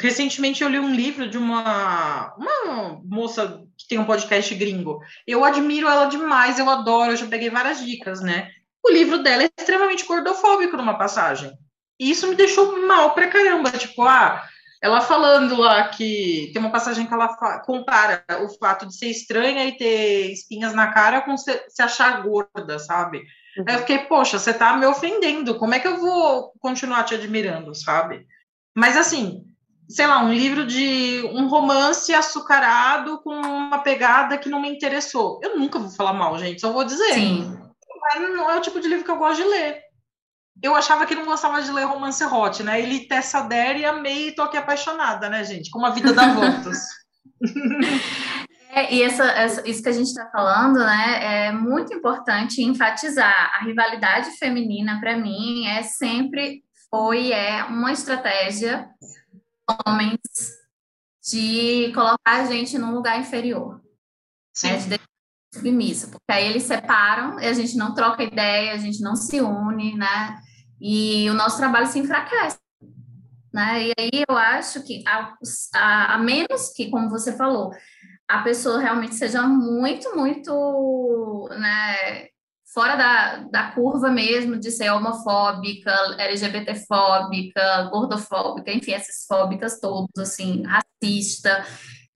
[0.00, 5.00] recentemente eu li um livro de uma, uma moça que tem um podcast gringo.
[5.26, 8.50] Eu admiro ela demais, eu adoro, eu já peguei várias dicas, né?
[8.84, 11.52] o livro dela é extremamente gordofóbico numa passagem.
[12.00, 13.70] E isso me deixou mal pra caramba.
[13.70, 14.42] Tipo, ah,
[14.82, 17.28] ela falando lá que tem uma passagem que ela
[17.64, 22.20] compara o fato de ser estranha e ter espinhas na cara com se, se achar
[22.24, 23.22] gorda, sabe?
[23.56, 23.64] Uhum.
[23.68, 27.14] Aí eu fiquei, poxa, você tá me ofendendo, como é que eu vou continuar te
[27.14, 28.26] admirando, sabe?
[28.76, 29.44] Mas assim,
[29.88, 35.38] sei lá, um livro de um romance açucarado com uma pegada que não me interessou.
[35.44, 37.14] Eu nunca vou falar mal, gente, só vou dizer.
[37.14, 37.56] Sim.
[38.00, 39.81] Mas não é o tipo de livro que eu gosto de ler.
[40.60, 42.80] Eu achava que não gostava de ler romance hot, né?
[42.80, 45.70] Ele Tessa Dare e amei e tô aqui apaixonada, né, gente?
[45.70, 46.78] Como a vida dá voltas.
[48.74, 53.52] É, e essa, essa, isso que a gente está falando, né, é muito importante enfatizar.
[53.54, 58.88] A rivalidade feminina, para mim, é sempre foi é uma estratégia
[59.86, 60.18] homens
[61.30, 63.80] de colocar a gente num lugar inferior,
[64.64, 64.88] né, de
[65.52, 69.40] submissa, porque aí eles separam e a gente não troca ideia, a gente não se
[69.40, 70.40] une, né?
[70.80, 72.58] E o nosso trabalho se enfraquece.
[73.52, 73.88] Né?
[73.88, 75.34] E aí eu acho que, a,
[75.74, 77.70] a, a menos que, como você falou,
[78.26, 82.28] a pessoa realmente seja muito, muito né,
[82.72, 90.62] fora da, da curva mesmo de ser homofóbica, LGBTfóbica, gordofóbica, enfim, essas fóbicas todas, assim,
[90.64, 91.62] racista.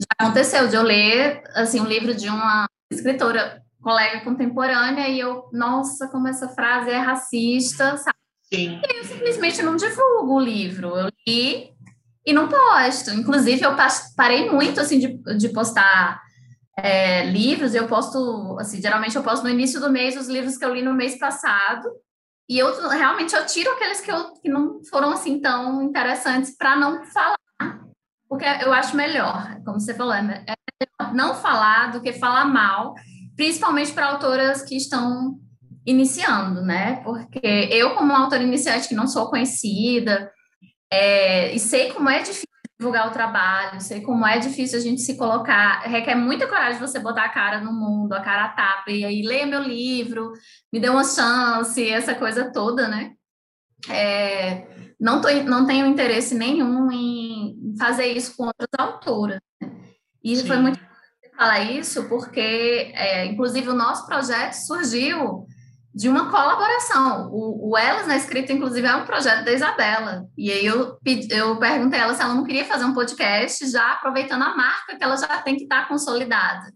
[0.01, 5.49] Já aconteceu de eu ler, assim, um livro de uma escritora, colega contemporânea, e eu,
[5.53, 8.16] nossa, como essa frase é racista, sabe?
[8.53, 8.80] Sim.
[8.89, 10.97] E eu simplesmente não divulgo o livro.
[10.97, 11.70] Eu li
[12.24, 13.11] e não posto.
[13.11, 13.76] Inclusive, eu
[14.16, 16.20] parei muito, assim, de, de postar
[16.76, 20.64] é, livros, eu posto, assim, geralmente eu posto no início do mês os livros que
[20.64, 21.89] eu li no mês passado,
[22.49, 26.76] e eu realmente eu tiro aqueles que, eu, que não foram assim tão interessantes para
[26.76, 27.39] não falar,
[28.28, 32.95] porque eu acho melhor, como você falou, é melhor não falar do que falar mal,
[33.37, 35.39] principalmente para autoras que estão
[35.85, 36.97] iniciando, né?
[37.05, 40.31] Porque eu, como autora iniciante que não sou conhecida,
[40.91, 42.47] é, e sei como é difícil
[42.79, 46.99] divulgar o trabalho, sei como é difícil a gente se colocar, requer muita coragem você
[46.99, 50.33] botar a cara no mundo, a cara a tapa, e aí leia meu livro,
[50.72, 53.12] me dê uma chance, essa coisa toda, né?
[53.89, 54.66] É,
[55.01, 59.41] não, tô, não tenho interesse nenhum em fazer isso com outras autoras.
[60.27, 60.47] E Sim.
[60.49, 60.81] foi muito
[61.37, 62.41] falar isso porque,
[62.95, 65.47] é, inclusive, o nosso projeto surgiu
[65.95, 67.31] de uma colaboração.
[67.31, 70.27] O, o Elas na Escrita, inclusive, é um projeto da Isabela.
[70.37, 70.99] E aí eu,
[71.31, 74.97] eu perguntei a ela se ela não queria fazer um podcast, já aproveitando a marca
[74.97, 76.72] que ela já tem que estar tá consolidada.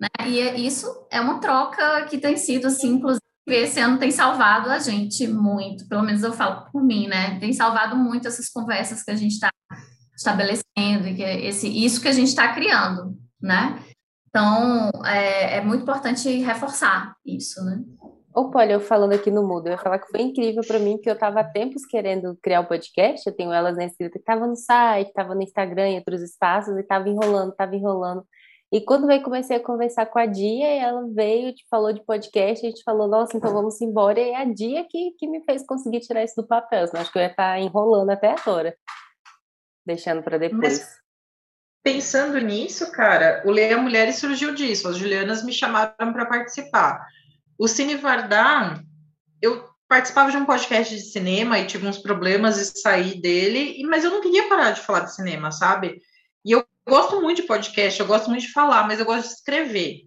[0.00, 0.08] Né?
[0.26, 4.70] E é, isso é uma troca que tem sido, assim, inclusive, esse ano tem salvado
[4.70, 7.38] a gente muito, pelo menos eu falo por mim, né?
[7.38, 9.50] Tem salvado muito essas conversas que a gente está
[10.16, 13.82] estabelecendo e que é esse, isso que a gente está criando, né?
[14.28, 17.82] Então, é, é muito importante reforçar isso, né?
[18.34, 20.92] Ô, Polly, eu falando aqui no mudo, eu ia falar que foi incrível para mim,
[20.92, 24.14] porque eu estava há tempos querendo criar o um podcast, eu tenho elas na escrita,
[24.14, 28.24] que estava no site, estava no Instagram, em outros espaços, e estava enrolando, estava enrolando.
[28.72, 32.02] E quando veio, comecei a conversar com a Dia, e ela veio, te falou de
[32.06, 35.44] podcast, a gente falou, nossa, então vamos embora, e é a Dia que, que me
[35.44, 38.30] fez conseguir tirar isso do papel, senão acho que eu ia estar tá enrolando até
[38.30, 38.74] agora,
[39.84, 40.78] deixando para depois.
[40.78, 40.88] Mas,
[41.82, 47.06] pensando nisso, cara, o Leia Mulheres surgiu disso, as Julianas me chamaram para participar.
[47.58, 48.82] O Cine Vardar,
[49.40, 54.04] eu participava de um podcast de cinema e tive uns problemas e saí dele, mas
[54.04, 56.00] eu não queria parar de falar de cinema, sabe?
[56.44, 59.34] E eu gosto muito de podcast, eu gosto muito de falar, mas eu gosto de
[59.34, 60.00] escrever.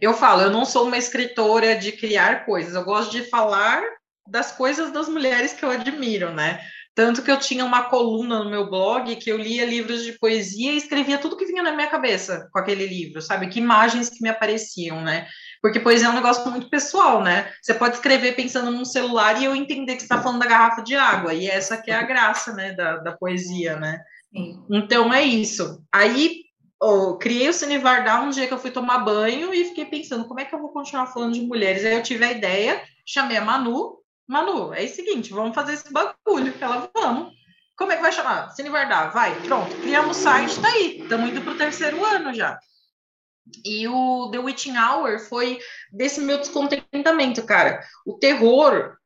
[0.00, 3.82] Eu falo, eu não sou uma escritora de criar coisas, eu gosto de falar
[4.26, 6.60] das coisas das mulheres que eu admiro, né?
[6.96, 10.72] Tanto que eu tinha uma coluna no meu blog que eu lia livros de poesia
[10.72, 13.48] e escrevia tudo que vinha na minha cabeça com aquele livro, sabe?
[13.48, 15.28] Que imagens que me apareciam, né?
[15.60, 17.52] Porque poesia é um negócio muito pessoal, né?
[17.60, 20.82] Você pode escrever pensando num celular e eu entender que você está falando da garrafa
[20.82, 24.00] de água, e essa que é a graça, né, da, da poesia, né?
[24.34, 24.64] Sim.
[24.70, 25.84] Então é isso.
[25.92, 26.46] Aí
[26.80, 30.26] oh, criei o Cine Vardar um dia que eu fui tomar banho e fiquei pensando
[30.26, 31.84] como é que eu vou continuar falando de mulheres.
[31.84, 33.98] Aí eu tive a ideia, chamei a Manu.
[34.28, 36.52] Manu, é o seguinte, vamos fazer esse bagulho.
[36.60, 37.32] Ela, vamos.
[37.76, 38.50] Como é que vai chamar?
[38.52, 39.74] Cine Vardar, vai, pronto.
[39.76, 41.00] Criamos o site, tá aí.
[41.02, 42.58] Estamos indo para o terceiro ano já.
[43.64, 45.58] E o The Witching Hour foi
[45.92, 47.80] desse meu descontentamento, cara.
[48.04, 48.96] O terror,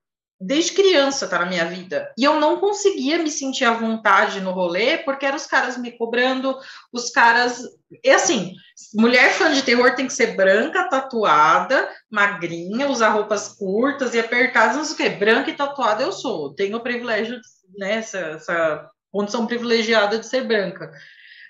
[0.41, 2.13] desde criança, tá na minha vida.
[2.17, 5.93] E eu não conseguia me sentir à vontade no rolê, porque eram os caras me
[5.93, 6.57] cobrando,
[6.93, 7.61] os caras.
[8.05, 8.55] É assim,
[8.95, 14.77] mulher fã de terror tem que ser branca, tatuada, magrinha, usar roupas curtas e apertadas,
[14.77, 15.17] não sei o quê.
[15.17, 16.55] Branca e tatuada eu sou.
[16.55, 17.41] Tenho o privilégio,
[17.77, 20.91] né, essa, essa condição privilegiada de ser branca.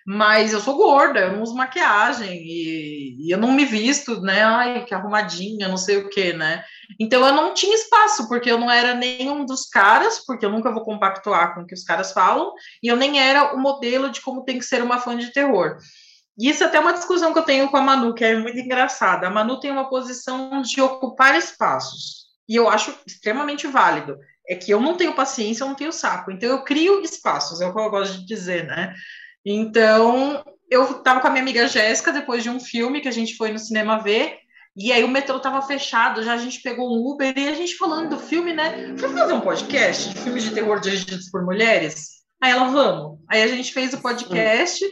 [0.07, 4.43] Mas eu sou gorda, eu não uso maquiagem e, e eu não me visto, né?
[4.43, 6.65] Ai, que arrumadinha, não sei o que, né?
[6.99, 10.73] Então eu não tinha espaço, porque eu não era nenhum dos caras, porque eu nunca
[10.73, 14.21] vou compactuar com o que os caras falam, e eu nem era o modelo de
[14.23, 15.77] como tem que ser uma fã de terror.
[16.41, 18.59] E isso é até uma discussão que eu tenho com a Manu, que é muito
[18.59, 19.27] engraçada.
[19.27, 24.19] A Manu tem uma posição de ocupar espaços, e eu acho extremamente válido.
[24.49, 26.31] É que eu não tenho paciência, eu não tenho saco.
[26.31, 28.95] Então eu crio espaços, é o que eu gosto de dizer, né?
[29.45, 33.37] Então, eu estava com a minha amiga Jéssica depois de um filme que a gente
[33.37, 34.39] foi no cinema ver,
[34.75, 37.77] e aí o metrô estava fechado, já a gente pegou um Uber e a gente
[37.77, 38.95] falando do filme, né?
[38.97, 42.21] Vamos fazer um podcast de filmes de terror dirigidos por mulheres?
[42.43, 43.19] Aí ela, vamos.
[43.29, 44.83] Aí a gente fez o podcast,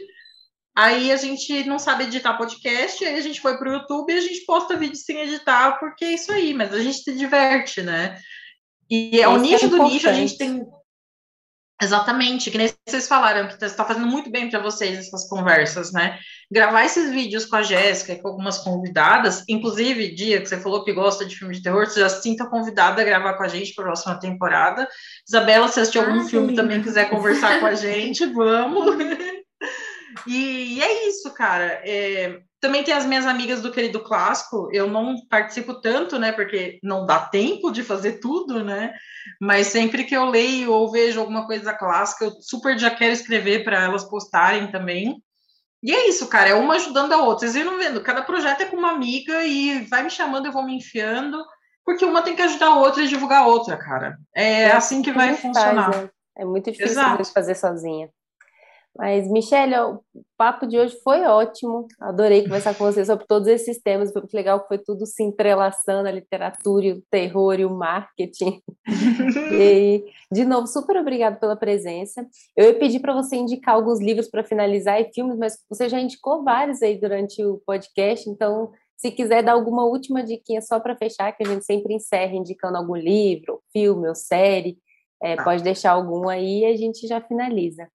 [0.79, 4.17] aí a gente não sabe editar podcast, aí a gente foi para o YouTube e
[4.17, 7.81] a gente posta vídeo sem editar, porque é isso aí, mas a gente se diverte,
[7.81, 8.17] né?
[8.89, 10.65] E é o nicho é do nicho, a gente tem
[11.81, 16.19] Exatamente, que nem vocês falaram, que está fazendo muito bem para vocês essas conversas, né?
[16.51, 20.83] Gravar esses vídeos com a Jéssica e com algumas convidadas, inclusive, dia que você falou
[20.83, 23.47] que gosta de filme de terror, você já se sinta convidada a gravar com a
[23.47, 24.89] gente para a próxima temporada.
[25.25, 28.97] Isabela, se assistir algum ah, filme também quiser conversar com a gente, vamos.
[30.25, 31.81] E, é isso, cara.
[31.83, 36.79] É, também tem as minhas amigas do Querido Clássico, eu não participo tanto, né, porque
[36.83, 38.93] não dá tempo de fazer tudo, né,
[39.39, 43.63] mas sempre que eu leio ou vejo alguma coisa clássica, eu super já quero escrever
[43.63, 45.21] para elas postarem também.
[45.81, 47.47] E é isso, cara, é uma ajudando a outra.
[47.47, 50.65] Vocês viram vendo, cada projeto é com uma amiga e vai me chamando, eu vou
[50.65, 51.41] me enfiando,
[51.85, 54.17] porque uma tem que ajudar a outra e divulgar a outra, cara.
[54.35, 55.93] É, é assim que vai funcionar.
[55.93, 56.09] Faz, né?
[56.37, 58.09] É muito difícil de fazer sozinha.
[58.97, 60.03] Mas, Michelle, o
[60.37, 61.87] papo de hoje foi ótimo.
[61.99, 64.11] Adorei conversar com você sobre todos esses temas.
[64.11, 68.61] Foi muito legal que foi tudo se entrelaçando, a literatura, o terror e o marketing.
[69.53, 72.27] e, de novo, super obrigado pela presença.
[72.57, 75.99] Eu ia pedir para você indicar alguns livros para finalizar e filmes, mas você já
[75.99, 80.95] indicou vários aí durante o podcast, então se quiser dar alguma última diquinha só para
[80.95, 84.77] fechar, que a gente sempre encerra indicando algum livro, filme ou série,
[85.23, 85.43] é, tá.
[85.45, 87.87] pode deixar algum aí e a gente já finaliza.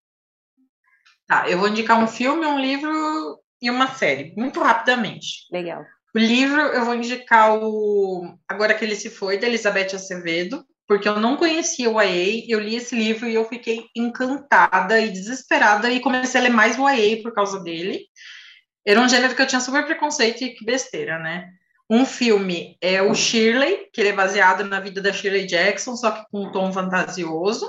[1.27, 5.47] Tá, eu vou indicar um filme, um livro e uma série, muito rapidamente.
[5.51, 5.85] Legal.
[6.15, 11.09] O livro, eu vou indicar o Agora que ele se foi, da Elizabeth Acevedo, porque
[11.09, 15.91] eu não conhecia o YA, eu li esse livro e eu fiquei encantada e desesperada
[15.91, 18.01] e comecei a ler mais o YA por causa dele.
[18.87, 21.49] Era um gênero que eu tinha super preconceito e que besteira, né?
[21.89, 26.11] Um filme é o Shirley, que ele é baseado na vida da Shirley Jackson, só
[26.11, 27.67] que com um tom fantasioso.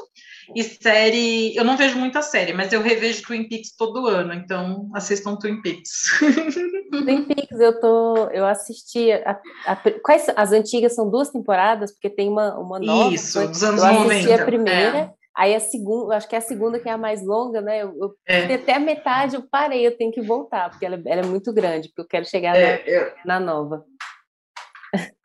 [0.53, 4.89] E série, eu não vejo muita série, mas eu revejo Twin Peaks todo ano, então
[4.93, 6.19] assistam Twin Peaks.
[6.91, 12.09] Twin Peaks, eu tô, eu assisti, a, a, quais as antigas são duas temporadas, porque
[12.09, 13.13] tem uma, uma nova.
[13.13, 14.13] Isso, foi, dos anos eu 90.
[14.13, 15.09] assisti a primeira, é.
[15.35, 17.81] aí a segunda, acho que é a segunda que é a mais longa, né?
[17.81, 18.53] Eu, eu é.
[18.53, 21.89] até a metade eu parei, eu tenho que voltar, porque ela, ela é muito grande,
[21.89, 23.11] porque eu quero chegar é, na, eu...
[23.25, 23.85] na nova.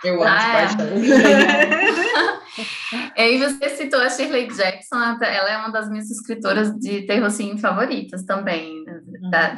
[0.02, 1.89] Eu amo ah, é.
[3.16, 7.56] E você citou a Shirley Jackson, ela é uma das minhas escritoras de terror sim,
[7.58, 8.82] favoritas também.
[8.84, 9.56] Né?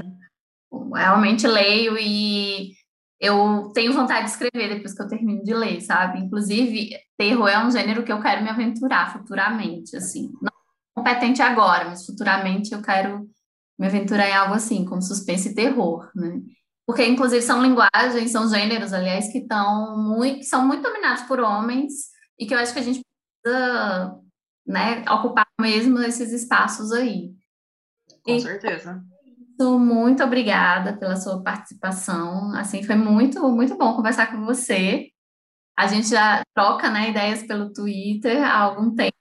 [0.70, 0.92] Uhum.
[0.92, 2.72] Realmente leio e
[3.20, 6.18] eu tenho vontade de escrever depois que eu termino de ler, sabe?
[6.18, 10.30] Inclusive, terror é um gênero que eu quero me aventurar futuramente, assim.
[10.42, 10.52] Não
[10.94, 13.26] competente agora, mas futuramente eu quero
[13.78, 16.40] me aventurar em algo assim, como suspense e terror, né?
[16.86, 21.40] porque inclusive são linguagens, são gêneros, aliás, que estão muito, que são muito dominados por
[21.40, 22.11] homens
[22.42, 23.00] e que eu acho que a gente
[23.40, 24.18] precisa,
[24.66, 27.32] né, ocupar mesmo esses espaços aí.
[28.24, 29.00] Com e, certeza.
[29.60, 32.52] Muito obrigada pela sua participação.
[32.56, 35.08] Assim, foi muito, muito bom conversar com você.
[35.78, 39.14] A gente já troca, né, ideias pelo Twitter há algum tempo.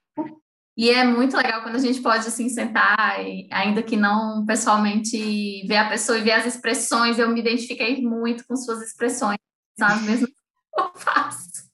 [0.76, 5.64] E é muito legal quando a gente pode assim sentar, e, ainda que não pessoalmente,
[5.68, 7.20] ver a pessoa e ver as expressões.
[7.20, 9.38] Eu me identifiquei muito com suas expressões,
[9.78, 10.06] sabe?
[10.06, 10.34] Mesmo que
[10.76, 11.70] eu faço.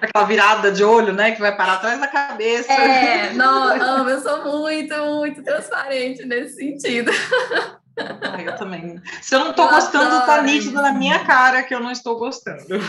[0.00, 1.32] Aquela virada de olho, né?
[1.32, 2.72] Que vai parar atrás da cabeça.
[2.72, 7.10] É, não, não, eu sou muito, muito transparente nesse sentido.
[8.22, 9.00] Ah, eu também.
[9.20, 10.26] Se eu não estou gostando, adoro.
[10.26, 12.80] tá nítido na minha cara que eu não estou gostando.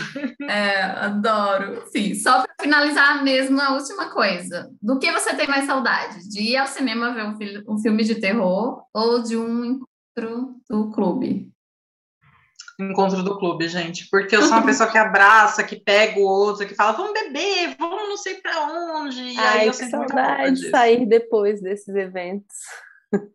[0.48, 1.84] É, adoro.
[1.90, 4.70] Sim, só para finalizar mesmo a última coisa.
[4.80, 6.28] Do que você tem mais saudade?
[6.28, 10.90] De ir ao cinema ver um, um filme de terror ou de um encontro do
[10.90, 11.52] clube?
[12.80, 14.08] Encontro do clube, gente.
[14.10, 17.76] Porque eu sou uma pessoa que abraça, que pega o outro, que fala, vamos beber,
[17.78, 19.20] vamos não sei para onde.
[19.20, 22.56] E Ai, aí eu que saudade de sair depois desses eventos.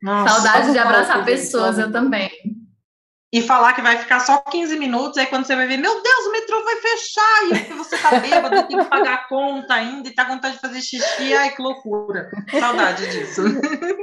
[0.01, 2.31] Nossa, Saudade de abraçar pessoas, eu também.
[3.31, 6.25] E falar que vai ficar só 15 minutos, aí quando você vai ver, meu Deus,
[6.27, 10.07] o metrô vai fechar, e aí você tá bêbado, tem que pagar a conta ainda,
[10.07, 12.29] e tá com vontade de fazer xixi, ai, que loucura.
[12.57, 13.41] Saudade disso.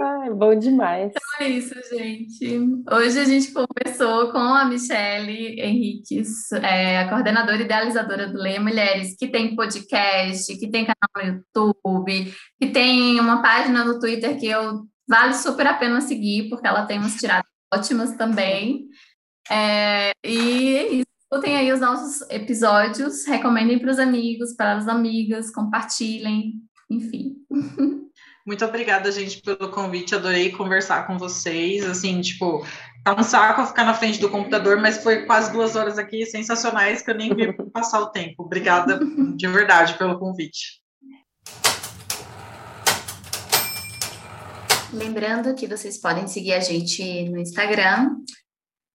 [0.02, 1.10] Ai, bom demais.
[1.10, 2.60] Então é isso, gente.
[2.92, 8.60] Hoje a gente conversou com a Michele Henriques, é, a coordenadora e idealizadora do Leia
[8.60, 14.38] Mulheres, que tem podcast, que tem canal no YouTube, que tem uma página no Twitter
[14.38, 18.86] que eu vale super a pena seguir, porque ela tem umas tiradas ótimas também.
[19.50, 21.14] É, e é isso.
[21.34, 26.52] Escutem aí os nossos episódios, recomendem para os amigos, para as amigas, compartilhem,
[26.88, 27.34] enfim.
[28.46, 30.14] Muito obrigada, gente, pelo convite.
[30.14, 31.84] Adorei conversar com vocês.
[31.84, 32.64] Assim, tipo,
[33.02, 37.02] tá um saco ficar na frente do computador, mas foi quase duas horas aqui sensacionais
[37.02, 38.44] que eu nem vi passar o tempo.
[38.44, 39.00] Obrigada
[39.34, 40.82] de verdade pelo convite.
[44.92, 48.18] Lembrando que vocês podem seguir a gente no Instagram,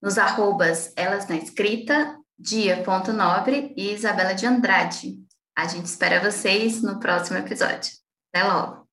[0.01, 5.17] nos arrobas Elas na Escrita, Dia.nobre e Isabela de Andrade.
[5.57, 7.91] A gente espera vocês no próximo episódio.
[8.33, 8.87] Até logo!